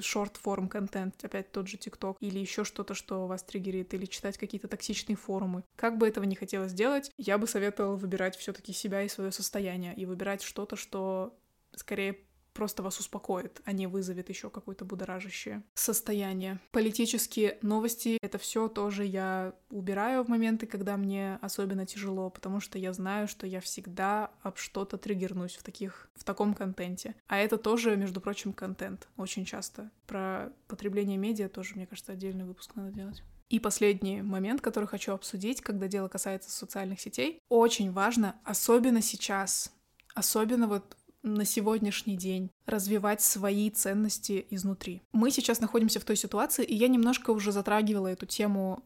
шорт-форм 0.00 0.68
контент, 0.68 1.14
опять 1.22 1.52
тот 1.52 1.68
же 1.68 1.76
ТикТок, 1.76 2.16
или 2.20 2.38
еще 2.38 2.64
что-то, 2.64 2.94
что 2.94 3.26
вас 3.26 3.42
триггерит, 3.42 3.92
или 3.94 4.06
читать 4.06 4.38
какие-то 4.38 4.68
токсичные 4.68 5.16
форумы. 5.16 5.64
Как 5.76 5.98
бы 5.98 6.08
этого 6.08 6.24
не 6.24 6.36
хотелось 6.36 6.72
делать, 6.72 7.10
я 7.16 7.38
бы 7.38 7.46
советовала 7.46 7.96
выбирать 7.96 8.36
все-таки 8.36 8.72
себя 8.72 9.02
и 9.02 9.08
свое 9.08 9.32
состояние, 9.32 9.94
и 9.94 10.06
выбирать 10.06 10.42
что-то, 10.42 10.76
что 10.76 11.36
скорее 11.74 12.18
просто 12.60 12.82
вас 12.82 13.00
успокоит, 13.00 13.62
а 13.64 13.72
не 13.72 13.86
вызовет 13.86 14.28
еще 14.28 14.50
какое-то 14.50 14.84
будоражащее 14.84 15.62
состояние. 15.72 16.60
Политические 16.72 17.56
новости— 17.62 18.18
это 18.22 18.36
все 18.36 18.68
тоже 18.68 19.06
я 19.06 19.54
убираю 19.70 20.24
в 20.24 20.28
моменты, 20.28 20.66
когда 20.66 20.98
мне 20.98 21.38
особенно 21.40 21.86
тяжело, 21.86 22.28
потому 22.28 22.60
что 22.60 22.78
я 22.78 22.92
знаю, 22.92 23.28
что 23.28 23.46
я 23.46 23.62
всегда 23.62 24.30
об 24.42 24.58
что-то 24.58 24.98
триггернусь 24.98 25.56
в, 25.56 25.62
таких, 25.62 26.10
в 26.14 26.22
таком 26.22 26.52
контенте. 26.52 27.14
А 27.28 27.38
это 27.38 27.56
тоже, 27.56 27.96
между 27.96 28.20
прочим, 28.20 28.52
контент 28.52 29.08
очень 29.16 29.46
часто. 29.46 29.90
Про 30.06 30.52
потребление 30.68 31.16
медиа 31.16 31.48
тоже, 31.48 31.76
мне 31.76 31.86
кажется, 31.86 32.12
отдельный 32.12 32.44
выпуск 32.44 32.72
надо 32.74 32.92
делать. 32.92 33.22
И 33.48 33.58
последний 33.58 34.20
момент, 34.20 34.60
который 34.60 34.84
хочу 34.84 35.14
обсудить, 35.14 35.62
когда 35.62 35.88
дело 35.88 36.08
касается 36.08 36.50
социальных 36.50 37.00
сетей. 37.00 37.40
Очень 37.48 37.90
важно, 37.90 38.36
особенно 38.44 39.00
сейчас, 39.00 39.72
особенно 40.14 40.66
вот 40.66 40.96
на 41.22 41.44
сегодняшний 41.44 42.16
день, 42.16 42.50
развивать 42.66 43.20
свои 43.20 43.70
ценности 43.70 44.46
изнутри. 44.50 45.02
Мы 45.12 45.30
сейчас 45.30 45.60
находимся 45.60 46.00
в 46.00 46.04
той 46.04 46.16
ситуации, 46.16 46.64
и 46.64 46.74
я 46.74 46.88
немножко 46.88 47.30
уже 47.30 47.52
затрагивала 47.52 48.08
эту 48.08 48.26
тему, 48.26 48.84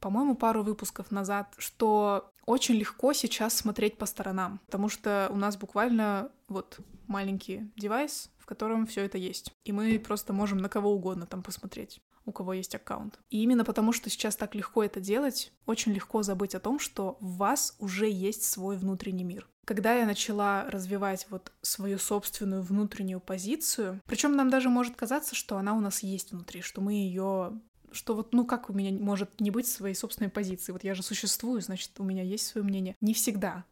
по-моему, 0.00 0.34
пару 0.34 0.62
выпусков 0.62 1.10
назад, 1.10 1.54
что 1.58 2.32
очень 2.46 2.74
легко 2.74 3.12
сейчас 3.12 3.54
смотреть 3.54 3.98
по 3.98 4.06
сторонам, 4.06 4.60
потому 4.66 4.88
что 4.88 5.28
у 5.30 5.36
нас 5.36 5.56
буквально 5.56 6.30
вот 6.48 6.80
маленький 7.06 7.70
девайс, 7.76 8.30
в 8.38 8.46
котором 8.46 8.86
все 8.86 9.04
это 9.04 9.18
есть. 9.18 9.52
И 9.64 9.72
мы 9.72 9.98
просто 9.98 10.32
можем 10.32 10.58
на 10.58 10.68
кого 10.68 10.92
угодно 10.92 11.26
там 11.26 11.42
посмотреть 11.42 12.00
у 12.26 12.32
кого 12.32 12.52
есть 12.52 12.74
аккаунт. 12.74 13.18
И 13.30 13.42
именно 13.42 13.64
потому, 13.64 13.92
что 13.92 14.10
сейчас 14.10 14.36
так 14.36 14.54
легко 14.54 14.84
это 14.84 15.00
делать, 15.00 15.52
очень 15.66 15.92
легко 15.92 16.22
забыть 16.22 16.54
о 16.54 16.60
том, 16.60 16.78
что 16.78 17.16
в 17.20 17.36
вас 17.38 17.76
уже 17.78 18.08
есть 18.08 18.44
свой 18.44 18.76
внутренний 18.76 19.24
мир. 19.24 19.48
Когда 19.70 19.94
я 19.94 20.04
начала 20.04 20.68
развивать 20.68 21.28
вот 21.30 21.52
свою 21.62 21.96
собственную 21.98 22.60
внутреннюю 22.60 23.20
позицию, 23.20 24.00
причем 24.04 24.34
нам 24.34 24.50
даже 24.50 24.68
может 24.68 24.96
казаться, 24.96 25.36
что 25.36 25.58
она 25.58 25.74
у 25.74 25.80
нас 25.80 26.02
есть 26.02 26.32
внутри, 26.32 26.60
что 26.60 26.80
мы 26.80 26.94
ее 26.94 27.52
что 27.92 28.16
вот, 28.16 28.32
ну 28.32 28.44
как 28.44 28.68
у 28.68 28.72
меня 28.72 28.90
может 29.00 29.40
не 29.40 29.52
быть 29.52 29.68
своей 29.68 29.94
собственной 29.94 30.28
позиции? 30.28 30.72
Вот 30.72 30.82
я 30.82 30.96
же 30.96 31.04
существую, 31.04 31.60
значит, 31.60 31.92
у 31.98 32.02
меня 32.02 32.24
есть 32.24 32.48
свое 32.48 32.64
мнение. 32.64 32.96
Не 33.00 33.14
всегда. 33.14 33.64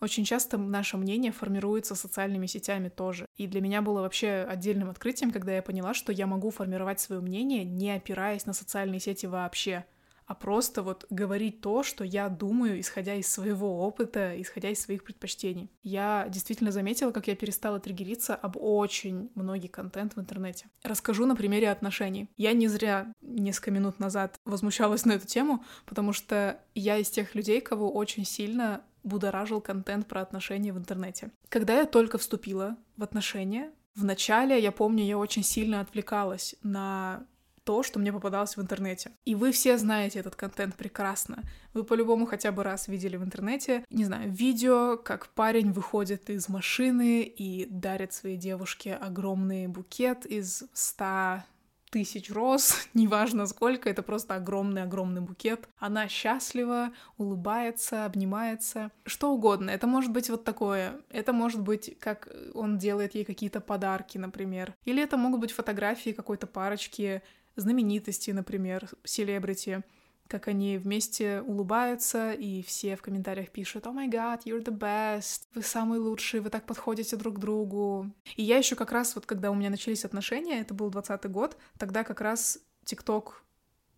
Очень 0.00 0.24
часто 0.24 0.56
наше 0.56 0.96
мнение 0.96 1.32
формируется 1.32 1.96
социальными 1.96 2.46
сетями 2.46 2.88
тоже. 2.88 3.26
И 3.36 3.48
для 3.48 3.60
меня 3.60 3.82
было 3.82 4.02
вообще 4.02 4.46
отдельным 4.48 4.88
открытием, 4.88 5.32
когда 5.32 5.52
я 5.52 5.62
поняла, 5.62 5.94
что 5.94 6.12
я 6.12 6.28
могу 6.28 6.50
формировать 6.50 7.00
свое 7.00 7.20
мнение, 7.20 7.64
не 7.64 7.90
опираясь 7.90 8.46
на 8.46 8.52
социальные 8.52 9.00
сети 9.00 9.26
вообще 9.26 9.84
а 10.30 10.34
просто 10.36 10.84
вот 10.84 11.06
говорить 11.10 11.60
то, 11.60 11.82
что 11.82 12.04
я 12.04 12.28
думаю, 12.28 12.78
исходя 12.78 13.16
из 13.16 13.26
своего 13.26 13.80
опыта, 13.84 14.40
исходя 14.40 14.70
из 14.70 14.80
своих 14.80 15.02
предпочтений. 15.02 15.72
Я 15.82 16.28
действительно 16.30 16.70
заметила, 16.70 17.10
как 17.10 17.26
я 17.26 17.34
перестала 17.34 17.80
триггериться 17.80 18.36
об 18.36 18.56
очень 18.56 19.32
многий 19.34 19.66
контент 19.66 20.14
в 20.14 20.20
интернете. 20.20 20.66
Расскажу 20.84 21.26
на 21.26 21.34
примере 21.34 21.68
отношений. 21.68 22.28
Я 22.36 22.52
не 22.52 22.68
зря 22.68 23.12
несколько 23.20 23.72
минут 23.72 23.98
назад 23.98 24.36
возмущалась 24.44 25.04
на 25.04 25.14
эту 25.14 25.26
тему, 25.26 25.64
потому 25.84 26.12
что 26.12 26.60
я 26.76 26.98
из 26.98 27.10
тех 27.10 27.34
людей, 27.34 27.60
кого 27.60 27.90
очень 27.92 28.24
сильно 28.24 28.82
будоражил 29.02 29.60
контент 29.60 30.06
про 30.06 30.20
отношения 30.20 30.72
в 30.72 30.78
интернете. 30.78 31.32
Когда 31.48 31.80
я 31.80 31.86
только 31.86 32.18
вступила 32.18 32.76
в 32.96 33.02
отношения, 33.02 33.72
вначале, 33.96 34.60
я 34.62 34.70
помню, 34.70 35.04
я 35.04 35.18
очень 35.18 35.42
сильно 35.42 35.80
отвлекалась 35.80 36.54
на 36.62 37.26
то, 37.70 37.84
что 37.84 38.00
мне 38.00 38.12
попадалось 38.12 38.56
в 38.56 38.60
интернете. 38.60 39.12
И 39.24 39.36
вы 39.36 39.52
все 39.52 39.78
знаете 39.78 40.18
этот 40.18 40.34
контент 40.34 40.74
прекрасно. 40.74 41.44
Вы 41.72 41.84
по-любому 41.84 42.26
хотя 42.26 42.50
бы 42.50 42.64
раз 42.64 42.88
видели 42.88 43.16
в 43.16 43.22
интернете, 43.22 43.84
не 43.90 44.04
знаю, 44.04 44.28
видео, 44.28 44.96
как 44.96 45.28
парень 45.28 45.70
выходит 45.70 46.30
из 46.30 46.48
машины 46.48 47.22
и 47.22 47.66
дарит 47.70 48.12
своей 48.12 48.36
девушке 48.36 48.94
огромный 48.94 49.68
букет 49.68 50.26
из 50.26 50.64
100 50.72 51.44
тысяч 51.90 52.30
роз, 52.30 52.88
неважно 52.94 53.46
сколько, 53.46 53.90
это 53.90 54.02
просто 54.02 54.34
огромный-огромный 54.36 55.20
букет. 55.20 55.68
Она 55.78 56.08
счастлива, 56.08 56.92
улыбается, 57.18 58.04
обнимается, 58.04 58.90
что 59.04 59.32
угодно. 59.32 59.70
Это 59.70 59.86
может 59.86 60.10
быть 60.10 60.30
вот 60.30 60.44
такое. 60.44 61.00
Это 61.10 61.32
может 61.32 61.60
быть, 61.60 61.96
как 61.98 62.28
он 62.54 62.78
делает 62.78 63.14
ей 63.14 63.24
какие-то 63.24 63.60
подарки, 63.60 64.18
например. 64.18 64.74
Или 64.84 65.02
это 65.02 65.16
могут 65.16 65.40
быть 65.40 65.52
фотографии 65.52 66.10
какой-то 66.10 66.46
парочки, 66.46 67.22
знаменитости, 67.56 68.30
например, 68.30 68.88
селебрити 69.04 69.82
как 70.30 70.46
они 70.46 70.78
вместе 70.78 71.42
улыбаются, 71.42 72.32
и 72.32 72.62
все 72.62 72.94
в 72.94 73.02
комментариях 73.02 73.50
пишут 73.50 73.86
«Oh 73.86 73.92
my 73.92 74.08
god, 74.08 74.42
you're 74.44 74.64
the 74.64 74.72
best! 74.72 75.48
Вы 75.54 75.62
самый 75.62 75.98
лучший, 75.98 76.38
вы 76.38 76.50
так 76.50 76.66
подходите 76.66 77.16
друг 77.16 77.34
к 77.34 77.38
другу». 77.40 78.08
И 78.36 78.44
я 78.44 78.56
еще 78.56 78.76
как 78.76 78.92
раз, 78.92 79.16
вот 79.16 79.26
когда 79.26 79.50
у 79.50 79.54
меня 79.54 79.70
начались 79.70 80.04
отношения, 80.04 80.60
это 80.60 80.72
был 80.72 80.88
20 80.88 81.28
год, 81.30 81.56
тогда 81.78 82.04
как 82.04 82.20
раз 82.20 82.60
ТикТок 82.84 83.42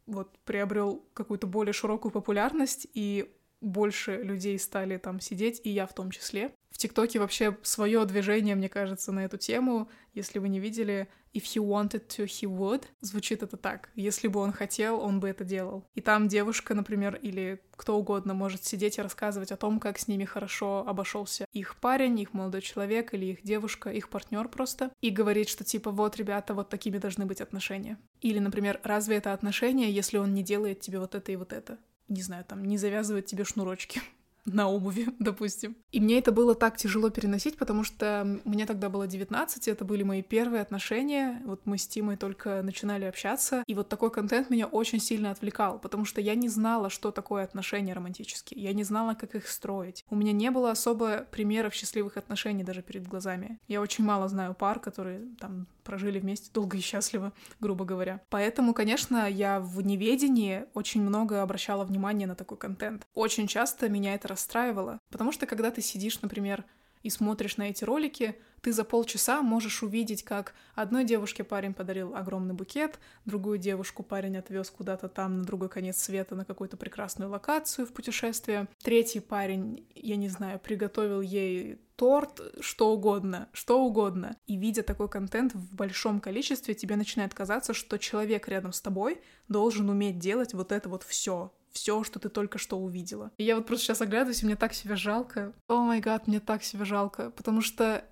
вот 0.06 0.36
приобрел 0.46 1.04
какую-то 1.12 1.46
более 1.46 1.74
широкую 1.74 2.10
популярность, 2.10 2.86
и 2.94 3.30
больше 3.62 4.16
людей 4.16 4.58
стали 4.58 4.98
там 4.98 5.20
сидеть, 5.20 5.60
и 5.64 5.70
я 5.70 5.86
в 5.86 5.94
том 5.94 6.10
числе. 6.10 6.52
В 6.70 6.78
ТикТоке 6.78 7.18
вообще 7.18 7.56
свое 7.62 8.04
движение, 8.06 8.54
мне 8.54 8.68
кажется, 8.68 9.12
на 9.12 9.24
эту 9.24 9.36
тему. 9.36 9.88
Если 10.14 10.38
вы 10.38 10.48
не 10.48 10.58
видели, 10.58 11.06
if 11.34 11.42
he 11.42 11.62
wanted 11.62 12.06
to, 12.08 12.24
he 12.24 12.48
would. 12.48 12.84
Звучит 13.00 13.42
это 13.42 13.56
так. 13.56 13.90
Если 13.94 14.26
бы 14.28 14.40
он 14.40 14.52
хотел, 14.52 14.98
он 15.00 15.20
бы 15.20 15.28
это 15.28 15.44
делал. 15.44 15.84
И 15.94 16.00
там 16.00 16.28
девушка, 16.28 16.74
например, 16.74 17.16
или 17.16 17.60
кто 17.76 17.98
угодно 17.98 18.32
может 18.32 18.64
сидеть 18.64 18.98
и 18.98 19.02
рассказывать 19.02 19.52
о 19.52 19.56
том, 19.56 19.80
как 19.80 19.98
с 19.98 20.08
ними 20.08 20.24
хорошо 20.24 20.84
обошелся 20.86 21.46
их 21.52 21.76
парень, 21.76 22.18
их 22.18 22.32
молодой 22.32 22.62
человек 22.62 23.12
или 23.12 23.26
их 23.26 23.42
девушка, 23.42 23.90
их 23.90 24.08
партнер 24.08 24.48
просто. 24.48 24.92
И 25.00 25.10
говорит, 25.10 25.48
что 25.48 25.64
типа 25.64 25.90
вот, 25.90 26.16
ребята, 26.16 26.54
вот 26.54 26.68
такими 26.68 26.98
должны 26.98 27.26
быть 27.26 27.40
отношения. 27.40 27.98
Или, 28.20 28.38
например, 28.38 28.80
разве 28.82 29.16
это 29.16 29.32
отношения, 29.32 29.90
если 29.90 30.18
он 30.18 30.32
не 30.32 30.42
делает 30.42 30.80
тебе 30.80 30.98
вот 31.00 31.14
это 31.14 31.32
и 31.32 31.36
вот 31.36 31.52
это? 31.52 31.78
Не 32.12 32.20
знаю, 32.20 32.44
там, 32.44 32.62
не 32.62 32.76
завязывает 32.76 33.24
тебе 33.24 33.44
шнурочки 33.44 34.02
на 34.44 34.68
обуви, 34.68 35.08
допустим. 35.18 35.76
И 35.90 36.00
мне 36.00 36.18
это 36.18 36.32
было 36.32 36.54
так 36.54 36.76
тяжело 36.76 37.10
переносить, 37.10 37.56
потому 37.56 37.84
что 37.84 38.40
мне 38.44 38.66
тогда 38.66 38.88
было 38.88 39.06
19, 39.06 39.68
это 39.68 39.84
были 39.84 40.02
мои 40.02 40.22
первые 40.22 40.62
отношения, 40.62 41.42
вот 41.44 41.62
мы 41.64 41.78
с 41.78 41.86
Тимой 41.86 42.16
только 42.16 42.62
начинали 42.62 43.04
общаться, 43.04 43.62
и 43.66 43.74
вот 43.74 43.88
такой 43.88 44.10
контент 44.10 44.50
меня 44.50 44.66
очень 44.66 45.00
сильно 45.00 45.30
отвлекал, 45.30 45.78
потому 45.78 46.04
что 46.04 46.20
я 46.20 46.34
не 46.34 46.48
знала, 46.48 46.90
что 46.90 47.10
такое 47.10 47.44
отношения 47.44 47.92
романтические, 47.92 48.62
я 48.62 48.72
не 48.72 48.84
знала, 48.84 49.14
как 49.14 49.34
их 49.34 49.48
строить. 49.48 50.04
У 50.10 50.16
меня 50.16 50.32
не 50.32 50.50
было 50.50 50.70
особо 50.70 51.26
примеров 51.30 51.74
счастливых 51.74 52.16
отношений 52.16 52.64
даже 52.64 52.82
перед 52.82 53.06
глазами. 53.06 53.58
Я 53.68 53.80
очень 53.80 54.04
мало 54.04 54.28
знаю 54.28 54.54
пар, 54.54 54.80
которые 54.80 55.28
там 55.38 55.66
прожили 55.82 56.18
вместе 56.18 56.50
долго 56.52 56.76
и 56.76 56.80
счастливо, 56.80 57.32
грубо 57.60 57.84
говоря. 57.84 58.20
Поэтому, 58.30 58.74
конечно, 58.74 59.28
я 59.28 59.60
в 59.60 59.80
неведении 59.82 60.64
очень 60.74 61.02
много 61.02 61.42
обращала 61.42 61.84
внимание 61.84 62.26
на 62.26 62.34
такой 62.34 62.58
контент. 62.58 63.06
Очень 63.14 63.46
часто 63.46 63.88
меня 63.88 64.14
это 64.14 64.28
расстраивало, 64.32 64.98
потому 65.10 65.32
что 65.32 65.46
когда 65.46 65.70
ты 65.70 65.80
сидишь, 65.80 66.20
например, 66.20 66.64
и 67.02 67.10
смотришь 67.10 67.56
на 67.56 67.64
эти 67.64 67.84
ролики, 67.84 68.36
ты 68.60 68.72
за 68.72 68.84
полчаса 68.84 69.42
можешь 69.42 69.82
увидеть, 69.82 70.22
как 70.22 70.54
одной 70.74 71.04
девушке 71.04 71.42
парень 71.42 71.74
подарил 71.74 72.14
огромный 72.14 72.54
букет, 72.54 72.98
другую 73.24 73.58
девушку 73.58 74.02
парень 74.04 74.36
отвез 74.36 74.70
куда-то 74.70 75.08
там 75.08 75.38
на 75.38 75.44
другой 75.44 75.68
конец 75.68 75.98
света 75.98 76.36
на 76.36 76.44
какую-то 76.44 76.76
прекрасную 76.76 77.30
локацию 77.30 77.86
в 77.86 77.92
путешествие, 77.92 78.68
третий 78.82 79.20
парень, 79.20 79.86
я 79.94 80.16
не 80.16 80.28
знаю, 80.28 80.60
приготовил 80.60 81.20
ей 81.20 81.80
торт, 81.96 82.40
что 82.60 82.92
угодно, 82.92 83.48
что 83.52 83.82
угодно. 83.84 84.36
И 84.46 84.56
видя 84.56 84.82
такой 84.82 85.08
контент 85.08 85.54
в 85.54 85.74
большом 85.74 86.20
количестве, 86.20 86.74
тебе 86.74 86.96
начинает 86.96 87.34
казаться, 87.34 87.74
что 87.74 87.98
человек 87.98 88.48
рядом 88.48 88.72
с 88.72 88.80
тобой 88.80 89.20
должен 89.48 89.88
уметь 89.90 90.18
делать 90.18 90.54
вот 90.54 90.70
это 90.72 90.88
вот 90.88 91.02
все, 91.02 91.52
все, 91.72 92.04
что 92.04 92.18
ты 92.18 92.28
только 92.28 92.58
что 92.58 92.78
увидела. 92.78 93.30
И 93.38 93.44
я 93.44 93.56
вот 93.56 93.66
просто 93.66 93.86
сейчас 93.86 94.00
оглядываюсь, 94.00 94.42
и 94.42 94.46
мне 94.46 94.56
так 94.56 94.74
себя 94.74 94.96
жалко. 94.96 95.52
О 95.68 95.82
май 95.82 96.00
гад, 96.00 96.26
мне 96.28 96.40
так 96.40 96.62
себя 96.62 96.84
жалко, 96.84 97.30
потому 97.30 97.60
что 97.60 98.04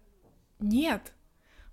нет, 0.59 1.13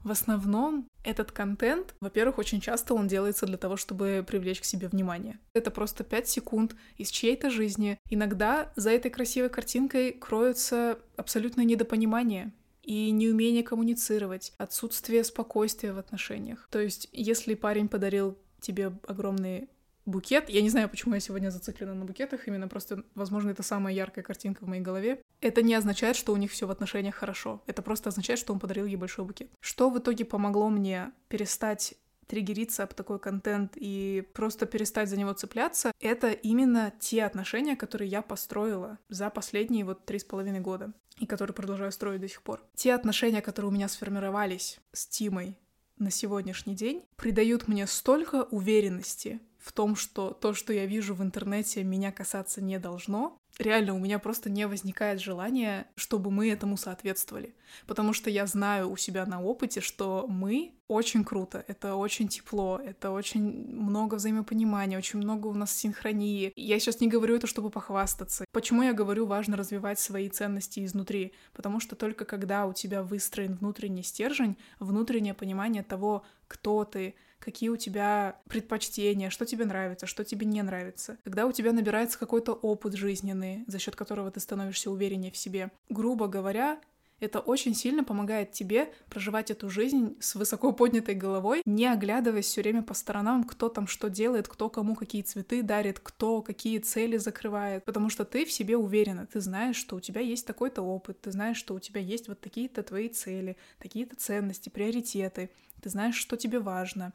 в 0.04 0.12
основном 0.12 0.88
этот 1.04 1.32
контент, 1.32 1.96
во-первых, 2.00 2.38
очень 2.38 2.62
часто 2.62 2.94
он 2.94 3.08
делается 3.08 3.46
для 3.46 3.58
того, 3.58 3.76
чтобы 3.76 4.24
привлечь 4.26 4.62
к 4.62 4.66
себе 4.66 4.88
внимание. 4.88 5.40
Это 5.54 5.72
просто 5.72 6.04
5 6.04 6.30
секунд 6.30 6.76
из 6.98 7.10
чьей-то 7.10 7.50
жизни. 7.50 8.00
Иногда 8.10 8.72
за 8.76 8.92
этой 8.92 9.12
красивой 9.12 9.50
картинкой 9.50 10.14
кроется 10.14 11.00
абсолютное 11.16 11.66
недопонимание 11.66 12.54
и 12.84 13.12
неумение 13.12 13.64
коммуницировать, 13.64 14.54
отсутствие 14.58 15.24
спокойствия 15.26 15.92
в 15.92 15.98
отношениях. 15.98 16.68
То 16.72 16.80
есть, 16.80 17.10
если 17.12 17.54
парень 17.54 17.90
подарил 17.90 18.38
тебе 18.62 18.94
огромный 19.08 19.70
букет. 20.08 20.50
Я 20.50 20.62
не 20.62 20.70
знаю, 20.70 20.90
почему 20.90 21.14
я 21.14 21.20
сегодня 21.20 21.50
зациклена 21.50 21.94
на 21.94 22.06
букетах, 22.06 22.48
именно 22.48 22.68
просто, 22.68 23.04
возможно, 23.14 23.52
это 23.52 23.62
самая 23.62 23.94
яркая 23.94 24.24
картинка 24.24 24.64
в 24.64 24.68
моей 24.68 24.82
голове. 24.82 25.22
Это 25.42 25.62
не 25.62 25.76
означает, 25.76 26.16
что 26.16 26.34
у 26.34 26.38
них 26.38 26.52
все 26.52 26.66
в 26.66 26.72
отношениях 26.72 27.16
хорошо. 27.16 27.62
Это 27.68 27.82
просто 27.82 28.10
означает, 28.10 28.40
что 28.40 28.54
он 28.54 28.60
подарил 28.60 28.86
ей 28.86 28.96
большой 28.96 29.26
букет. 29.26 29.52
Что 29.60 29.90
в 29.90 30.00
итоге 30.00 30.26
помогло 30.26 30.70
мне 30.70 31.12
перестать 31.28 31.96
триггериться 32.28 32.84
об 32.84 32.94
такой 32.94 33.20
контент 33.20 33.74
и 33.76 34.28
просто 34.34 34.66
перестать 34.66 35.10
за 35.10 35.18
него 35.18 35.34
цепляться, 35.34 35.92
это 36.00 36.32
именно 36.32 36.94
те 37.00 37.24
отношения, 37.24 37.76
которые 37.76 38.10
я 38.10 38.22
построила 38.22 39.00
за 39.10 39.30
последние 39.30 39.86
вот 39.86 40.06
три 40.06 40.20
с 40.20 40.24
половиной 40.24 40.60
года 40.60 40.94
и 41.20 41.26
которые 41.26 41.56
продолжаю 41.56 41.92
строить 41.92 42.22
до 42.22 42.28
сих 42.28 42.42
пор. 42.42 42.64
Те 42.76 42.94
отношения, 42.94 43.42
которые 43.42 43.70
у 43.70 43.74
меня 43.74 43.88
сформировались 43.88 44.80
с 44.92 45.08
Тимой 45.08 45.58
на 46.00 46.12
сегодняшний 46.12 46.76
день, 46.76 47.04
придают 47.16 47.68
мне 47.68 47.88
столько 47.88 48.44
уверенности 48.44 49.40
в 49.60 49.72
том, 49.72 49.96
что 49.96 50.32
то, 50.32 50.54
что 50.54 50.72
я 50.74 50.86
вижу 50.86 51.14
в 51.14 51.22
интернете, 51.22 51.84
меня 51.84 52.12
касаться 52.12 52.62
не 52.62 52.80
должно, 52.80 53.38
реально 53.60 53.94
у 53.94 54.00
меня 54.00 54.20
просто 54.20 54.50
не 54.50 54.68
возникает 54.68 55.22
желания, 55.22 55.88
чтобы 55.96 56.32
мы 56.32 56.50
этому 56.50 56.78
соответствовали. 56.78 57.56
Потому 57.86 58.14
что 58.14 58.30
я 58.30 58.46
знаю 58.46 58.90
у 58.90 58.98
себя 58.98 59.26
на 59.26 59.42
опыте, 59.42 59.82
что 59.82 60.26
мы 60.28 60.74
очень 60.88 61.26
круто, 61.26 61.64
это 61.68 61.96
очень 61.96 62.30
тепло, 62.30 62.80
это 62.84 63.12
очень 63.12 63.42
много 63.42 64.16
взаимопонимания, 64.16 64.98
очень 64.98 65.20
много 65.20 65.48
у 65.48 65.54
нас 65.54 65.76
синхронии. 65.76 66.54
Я 66.56 66.80
сейчас 66.80 67.02
не 67.02 67.08
говорю 67.08 67.36
это, 67.36 67.48
чтобы 67.48 67.70
похвастаться. 67.70 68.46
Почему 68.54 68.84
я 68.84 68.94
говорю, 68.94 69.26
важно 69.26 69.58
развивать 69.58 70.00
свои 70.00 70.30
ценности 70.30 70.86
изнутри? 70.86 71.34
Потому 71.54 71.80
что 71.80 71.96
только 71.96 72.24
когда 72.24 72.66
у 72.66 72.74
тебя 72.74 73.04
выстроен 73.04 73.56
внутренний 73.56 74.04
стержень, 74.04 74.58
внутреннее 74.80 75.34
понимание 75.34 75.84
того, 75.84 76.24
кто 76.48 76.86
ты, 76.86 77.16
какие 77.40 77.70
у 77.70 77.78
тебя 77.78 78.40
предпочтения, 78.50 79.30
что 79.30 79.46
тебе 79.46 79.66
нравится, 79.66 80.06
что 80.06 80.24
тебе 80.24 80.46
не 80.46 80.62
нравится. 80.62 81.18
Когда 81.24 81.46
у 81.46 81.52
тебя 81.52 81.72
набирается 81.72 82.20
какой-то 82.20 82.54
опыт 82.54 82.94
жизненный, 82.96 83.64
за 83.68 83.80
счет 83.80 83.96
которого 83.96 84.32
ты 84.32 84.40
становишься 84.40 84.92
увереннее 84.92 85.32
в 85.32 85.38
себе. 85.38 85.72
Грубо 85.90 86.28
говоря, 86.28 86.80
это 87.20 87.40
очень 87.40 87.74
сильно 87.74 88.04
помогает 88.04 88.52
тебе 88.52 88.94
проживать 89.10 89.50
эту 89.50 89.70
жизнь 89.70 90.18
с 90.20 90.36
высоко 90.36 90.72
поднятой 90.72 91.16
головой, 91.16 91.64
не 91.66 91.88
оглядываясь 91.88 92.46
все 92.46 92.62
время 92.62 92.84
по 92.84 92.94
сторонам, 92.94 93.44
кто 93.44 93.70
там 93.70 93.88
что 93.88 94.10
делает, 94.10 94.48
кто 94.48 94.70
кому 94.70 94.96
какие 94.96 95.24
цветы 95.24 95.64
дарит, 95.64 96.00
кто 96.00 96.44
какие 96.44 96.78
цели 96.78 97.18
закрывает. 97.18 97.86
Потому 97.86 98.10
что 98.10 98.24
ты 98.24 98.46
в 98.46 98.52
себе 98.52 98.78
уверена, 98.78 99.26
ты 99.26 99.42
знаешь, 99.42 99.78
что 99.78 99.96
у 99.96 100.00
тебя 100.00 100.22
есть 100.22 100.46
такой-то 100.46 100.84
опыт, 100.84 101.22
ты 101.22 101.32
знаешь, 101.32 101.58
что 101.58 101.74
у 101.74 101.80
тебя 101.80 102.02
есть 102.02 102.28
вот 102.28 102.40
такие-то 102.40 102.84
твои 102.84 103.10
цели, 103.10 103.58
такие-то 103.80 104.16
ценности, 104.16 104.70
приоритеты, 104.70 105.50
ты 105.82 105.90
знаешь, 105.90 106.16
что 106.16 106.38
тебе 106.38 106.60
важно, 106.60 107.14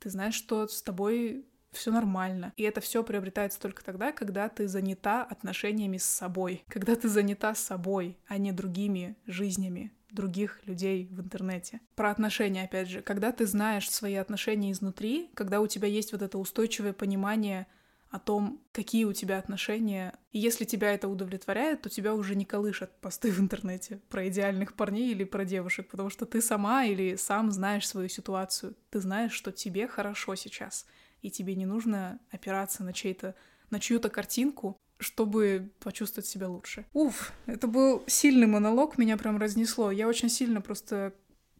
ты 0.00 0.10
знаешь, 0.10 0.34
что 0.34 0.66
с 0.66 0.82
тобой 0.82 1.46
все 1.72 1.90
нормально. 1.90 2.52
И 2.56 2.62
это 2.62 2.80
все 2.80 3.02
приобретается 3.02 3.60
только 3.60 3.84
тогда, 3.84 4.12
когда 4.12 4.48
ты 4.48 4.68
занята 4.68 5.24
отношениями 5.24 5.98
с 5.98 6.04
собой, 6.04 6.64
когда 6.68 6.94
ты 6.94 7.08
занята 7.08 7.54
собой, 7.54 8.16
а 8.28 8.38
не 8.38 8.52
другими 8.52 9.16
жизнями 9.26 9.92
других 10.10 10.60
людей 10.64 11.08
в 11.10 11.20
интернете. 11.20 11.80
Про 11.96 12.10
отношения, 12.10 12.64
опять 12.64 12.88
же, 12.88 13.02
когда 13.02 13.32
ты 13.32 13.46
знаешь 13.46 13.90
свои 13.90 14.14
отношения 14.14 14.70
изнутри, 14.70 15.30
когда 15.34 15.60
у 15.60 15.66
тебя 15.66 15.88
есть 15.88 16.12
вот 16.12 16.22
это 16.22 16.38
устойчивое 16.38 16.92
понимание 16.92 17.66
о 18.14 18.20
том, 18.20 18.62
какие 18.70 19.06
у 19.06 19.12
тебя 19.12 19.38
отношения. 19.38 20.16
И 20.30 20.38
если 20.38 20.64
тебя 20.64 20.94
это 20.94 21.08
удовлетворяет, 21.08 21.82
то 21.82 21.90
тебя 21.90 22.14
уже 22.14 22.36
не 22.36 22.44
колышат 22.44 22.96
посты 23.00 23.32
в 23.32 23.40
интернете 23.40 24.00
про 24.08 24.28
идеальных 24.28 24.74
парней 24.74 25.10
или 25.10 25.24
про 25.24 25.44
девушек, 25.44 25.88
потому 25.88 26.10
что 26.10 26.24
ты 26.24 26.40
сама 26.40 26.84
или 26.84 27.16
сам 27.16 27.50
знаешь 27.50 27.88
свою 27.88 28.08
ситуацию. 28.08 28.76
Ты 28.90 29.00
знаешь, 29.00 29.32
что 29.32 29.50
тебе 29.50 29.88
хорошо 29.88 30.36
сейчас 30.36 30.86
и 31.22 31.30
тебе 31.30 31.56
не 31.56 31.66
нужно 31.66 32.20
опираться 32.30 32.84
на 32.84 32.92
чей-то 32.92 33.34
на 33.70 33.80
чью-то 33.80 34.10
картинку, 34.10 34.76
чтобы 34.98 35.72
почувствовать 35.80 36.28
себя 36.28 36.48
лучше. 36.48 36.84
Уф, 36.92 37.32
это 37.46 37.66
был 37.66 38.04
сильный 38.06 38.46
монолог, 38.46 38.96
меня 38.96 39.16
прям 39.16 39.38
разнесло. 39.38 39.90
Я 39.90 40.06
очень 40.06 40.28
сильно 40.28 40.60
просто 40.60 41.14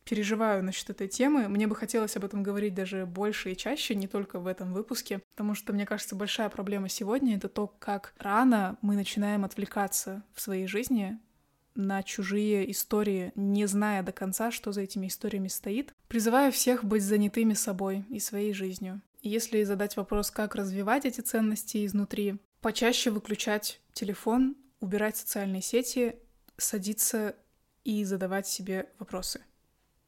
переживаю 0.05 0.63
насчет 0.63 0.91
этой 0.91 1.09
темы. 1.09 1.49
Мне 1.49 1.67
бы 1.67 1.75
хотелось 1.75 2.17
об 2.17 2.25
этом 2.25 2.43
говорить 2.43 2.75
даже 2.75 3.07
больше 3.07 3.53
и 3.53 3.57
чаще, 3.57 3.95
не 3.95 4.07
только 4.07 4.39
в 4.39 4.47
этом 4.47 4.73
выпуске, 4.73 5.21
потому 5.35 5.55
что, 5.55 5.73
мне 5.73 5.87
кажется, 5.87 6.15
большая 6.15 6.49
проблема 6.49 6.89
сегодня— 6.89 7.37
это 7.37 7.49
то, 7.49 7.67
как 7.79 8.15
рано 8.19 8.77
мы 8.83 8.95
начинаем 8.97 9.45
отвлекаться 9.45 10.23
в 10.35 10.41
своей 10.41 10.67
жизни 10.67 11.19
на 11.75 12.03
чужие 12.03 12.71
истории, 12.71 13.33
не 13.35 13.67
зная 13.67 14.03
до 14.03 14.13
конца, 14.13 14.51
что 14.51 14.73
за 14.73 14.83
этими 14.83 15.09
историями 15.09 15.49
стоит. 15.49 15.93
Призываю 16.09 16.53
всех 16.53 16.85
быть 16.85 17.03
занятыми 17.03 17.55
собой 17.55 18.05
и 18.11 18.21
своей 18.21 18.53
жизнью. 18.53 19.01
если 19.27 19.65
задать 19.65 19.97
вопрос, 19.97 20.31
как 20.31 20.55
развивать 20.55 21.07
эти 21.07 21.23
ценности 21.23 21.85
изнутри, 21.87 22.37
почаще 22.61 23.11
выключать 23.11 23.81
телефон, 23.95 24.55
убирать 24.81 25.17
социальные 25.17 25.63
сети, 25.63 26.17
садиться 26.59 27.35
и 27.85 28.05
задавать 28.05 28.47
себе 28.47 28.91
вопросы. 28.99 29.41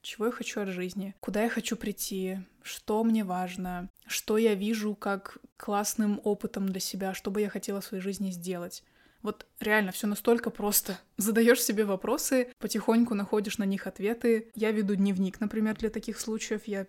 Чего 0.07 0.27
я 0.27 0.31
хочу 0.31 0.61
от 0.61 0.69
жизни? 0.69 1.16
Куда 1.19 1.42
я 1.42 1.49
хочу 1.49 1.75
прийти? 1.75 2.38
Что 2.62 3.03
мне 3.03 3.25
важно? 3.25 3.90
Что 4.07 4.38
я 4.38 4.55
вижу 4.55 4.95
как 4.95 5.38
классным 5.57 6.21
опытом 6.23 6.69
для 6.69 6.79
себя? 6.79 7.12
Что 7.12 7.33
бы 7.33 7.40
я 7.40 7.49
хотела 7.49 7.81
в 7.81 7.85
своей 7.85 8.01
жизни 8.01 8.31
сделать? 8.31 8.85
Вот 9.23 9.47
реально 9.59 9.90
все 9.90 10.07
настолько 10.07 10.51
просто. 10.51 11.01
Задаешь 11.16 11.61
себе 11.61 11.85
вопросы, 11.85 12.53
потихоньку 12.61 13.14
находишь 13.14 13.59
на 13.59 13.64
них 13.64 13.88
ответы. 13.88 14.53
Я 14.55 14.71
веду 14.71 14.95
дневник, 14.95 15.40
например, 15.40 15.77
для 15.77 15.90
таких 15.90 16.21
случаев. 16.21 16.69
Я 16.69 16.87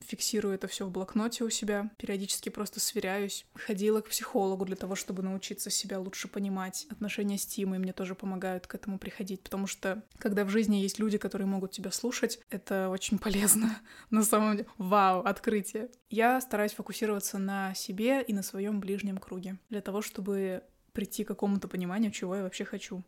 фиксирую 0.00 0.54
это 0.54 0.68
все 0.68 0.86
в 0.86 0.90
блокноте 0.90 1.44
у 1.44 1.50
себя, 1.50 1.90
периодически 1.98 2.48
просто 2.48 2.80
сверяюсь. 2.80 3.46
Ходила 3.54 4.00
к 4.00 4.08
психологу 4.08 4.64
для 4.64 4.76
того, 4.76 4.94
чтобы 4.94 5.22
научиться 5.22 5.70
себя 5.70 5.98
лучше 5.98 6.28
понимать. 6.28 6.86
Отношения 6.90 7.38
с 7.38 7.46
Тимой 7.46 7.78
мне 7.78 7.92
тоже 7.92 8.14
помогают 8.14 8.66
к 8.66 8.74
этому 8.74 8.98
приходить, 8.98 9.42
потому 9.42 9.66
что 9.66 10.02
когда 10.18 10.44
в 10.44 10.50
жизни 10.50 10.76
есть 10.76 10.98
люди, 10.98 11.18
которые 11.18 11.46
могут 11.46 11.72
тебя 11.72 11.90
слушать, 11.90 12.40
это 12.50 12.88
очень 12.88 13.18
полезно. 13.18 13.80
На 14.10 14.22
самом 14.22 14.56
деле, 14.56 14.68
вау, 14.78 15.20
открытие. 15.20 15.90
Я 16.10 16.40
стараюсь 16.40 16.72
фокусироваться 16.72 17.38
на 17.38 17.74
себе 17.74 18.22
и 18.22 18.32
на 18.32 18.42
своем 18.42 18.80
ближнем 18.80 19.18
круге, 19.18 19.58
для 19.68 19.80
того, 19.80 20.02
чтобы 20.02 20.62
прийти 20.92 21.24
к 21.24 21.28
какому-то 21.28 21.68
пониманию, 21.68 22.10
чего 22.10 22.34
я 22.36 22.42
вообще 22.42 22.64
хочу. 22.64 23.04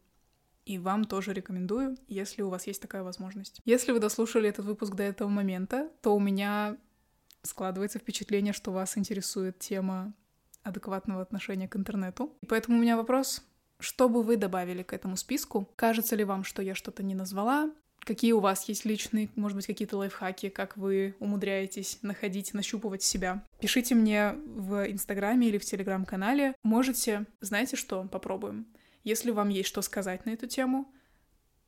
И 0.65 0.79
вам 0.79 1.05
тоже 1.05 1.33
рекомендую, 1.33 1.97
если 2.07 2.43
у 2.43 2.49
вас 2.49 2.67
есть 2.67 2.83
такая 2.83 3.03
возможность. 3.03 3.61
Если 3.65 3.93
вы 3.93 3.99
дослушали 3.99 4.49
этот 4.49 4.67
выпуск 4.67 4.95
до 4.95 5.03
этого 5.03 5.29
момента, 5.29 5.91
то 6.03 6.15
у 6.15 6.21
меня 6.21 6.77
складывается 7.43 7.99
впечатление, 7.99 8.53
что 8.53 8.71
вас 8.71 8.99
интересует 8.99 9.59
тема 9.59 10.13
адекватного 10.63 11.23
отношения 11.23 11.69
к 11.69 11.77
интернету. 11.77 12.37
И 12.43 12.47
поэтому 12.47 12.79
у 12.79 12.81
меня 12.81 12.97
вопрос, 12.97 13.43
что 13.79 14.09
бы 14.09 14.23
вы 14.23 14.37
добавили 14.37 14.83
к 14.83 14.93
этому 14.93 15.17
списку? 15.17 15.69
Кажется 15.77 16.17
ли 16.17 16.25
вам, 16.25 16.45
что 16.45 16.63
я 16.63 16.75
что-то 16.75 17.03
не 17.03 17.15
назвала? 17.15 17.73
Какие 18.01 18.33
у 18.33 18.41
вас 18.41 18.67
есть 18.69 18.85
личные, 18.85 19.29
может 19.37 19.57
быть, 19.57 19.67
какие-то 19.67 19.99
лайфхаки, 19.99 20.49
как 20.49 20.77
вы 20.77 21.15
умудряетесь 21.19 21.99
находить, 22.03 22.55
нащупывать 22.55 23.03
себя? 23.03 23.45
Пишите 23.61 23.95
мне 23.95 24.33
в 24.33 24.91
Инстаграме 24.91 25.49
или 25.49 25.59
в 25.59 25.65
Телеграм-канале. 25.65 26.55
Можете, 26.63 27.27
знаете 27.41 27.77
что, 27.77 28.05
попробуем. 28.05 28.67
Если 29.05 29.31
вам 29.31 29.49
есть 29.49 29.69
что 29.69 29.83
сказать 29.83 30.27
на 30.27 30.31
эту 30.31 30.47
тему, 30.47 30.93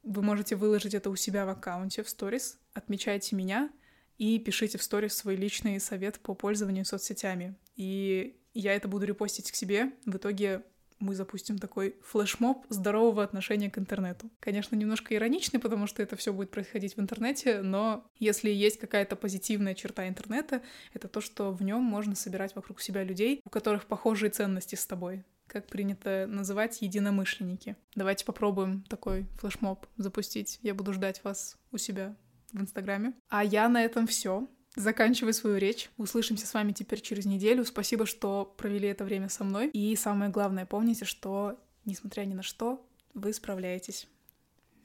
вы 0.03 0.23
можете 0.23 0.57
выложить 0.57 0.95
это 0.95 1.11
у 1.11 1.17
себя 1.17 1.47
в 1.47 1.49
аккаунте 1.49 2.03
в 2.03 2.09
сторис, 2.09 2.59
отмечайте 2.75 3.37
меня 3.37 3.71
и 4.19 4.39
пишите 4.39 4.79
в 4.79 4.83
сторис 4.83 5.15
свой 5.15 5.37
личный 5.37 5.81
совет 5.81 6.21
по 6.21 6.35
пользованию 6.35 6.85
соцсетями. 6.85 7.55
И 7.77 8.37
я 8.55 8.75
это 8.75 8.89
буду 8.89 9.07
репостить 9.07 9.51
к 9.51 9.55
себе. 9.55 9.93
В 10.05 10.17
итоге 10.17 10.63
мы 11.03 11.15
запустим 11.15 11.59
такой 11.59 11.97
флешмоб 12.05 12.65
здорового 12.69 13.25
отношения 13.25 13.71
к 13.71 13.79
интернету. 13.79 14.31
Конечно, 14.39 14.77
немножко 14.77 15.15
ироничный, 15.15 15.59
потому 15.59 15.87
что 15.87 16.03
это 16.03 16.17
все 16.17 16.33
будет 16.33 16.51
происходить 16.51 16.97
в 16.97 17.01
интернете, 17.01 17.61
но 17.63 18.07
если 18.19 18.51
есть 18.51 18.79
какая-то 18.79 19.17
позитивная 19.17 19.75
черта 19.75 20.07
интернета, 20.07 20.63
это 20.93 21.09
то, 21.09 21.21
что 21.21 21.51
в 21.51 21.63
нем 21.63 21.83
можно 21.83 22.15
собирать 22.15 22.55
вокруг 22.55 22.81
себя 22.81 23.03
людей, 23.03 23.41
у 23.45 23.51
которых 23.51 23.87
похожие 23.87 24.31
ценности 24.31 24.77
с 24.77 24.87
тобой 24.87 25.25
как 25.53 25.67
принято 25.67 26.27
называть, 26.27 26.81
единомышленники. 26.81 27.77
Давайте 27.95 28.25
попробуем 28.25 28.83
такой 28.89 29.27
флешмоб 29.39 29.87
запустить. 29.99 30.59
Я 30.63 30.75
буду 30.75 30.95
ждать 30.95 31.23
вас 31.25 31.59
у 31.73 31.77
себя 31.77 32.17
в 32.53 32.61
Инстаграме. 32.61 33.13
А 33.29 33.45
я 33.45 33.69
на 33.69 33.85
этом 33.85 34.07
все. 34.07 34.49
Заканчиваю 34.77 35.35
свою 35.35 35.59
речь. 35.59 35.91
Услышимся 35.99 36.47
с 36.47 36.55
вами 36.55 36.73
теперь 36.73 37.03
через 37.03 37.27
неделю. 37.27 37.67
Спасибо, 37.67 38.07
что 38.07 38.47
провели 38.57 38.89
это 38.89 39.05
время 39.05 39.29
со 39.29 39.45
мной. 39.45 39.69
И 39.69 39.95
самое 39.97 40.31
главное, 40.31 40.65
помните, 40.65 41.05
что, 41.05 41.61
несмотря 41.85 42.25
ни 42.25 42.33
на 42.33 42.43
что, 42.43 42.83
вы 43.13 43.35
справляетесь. 43.35 44.09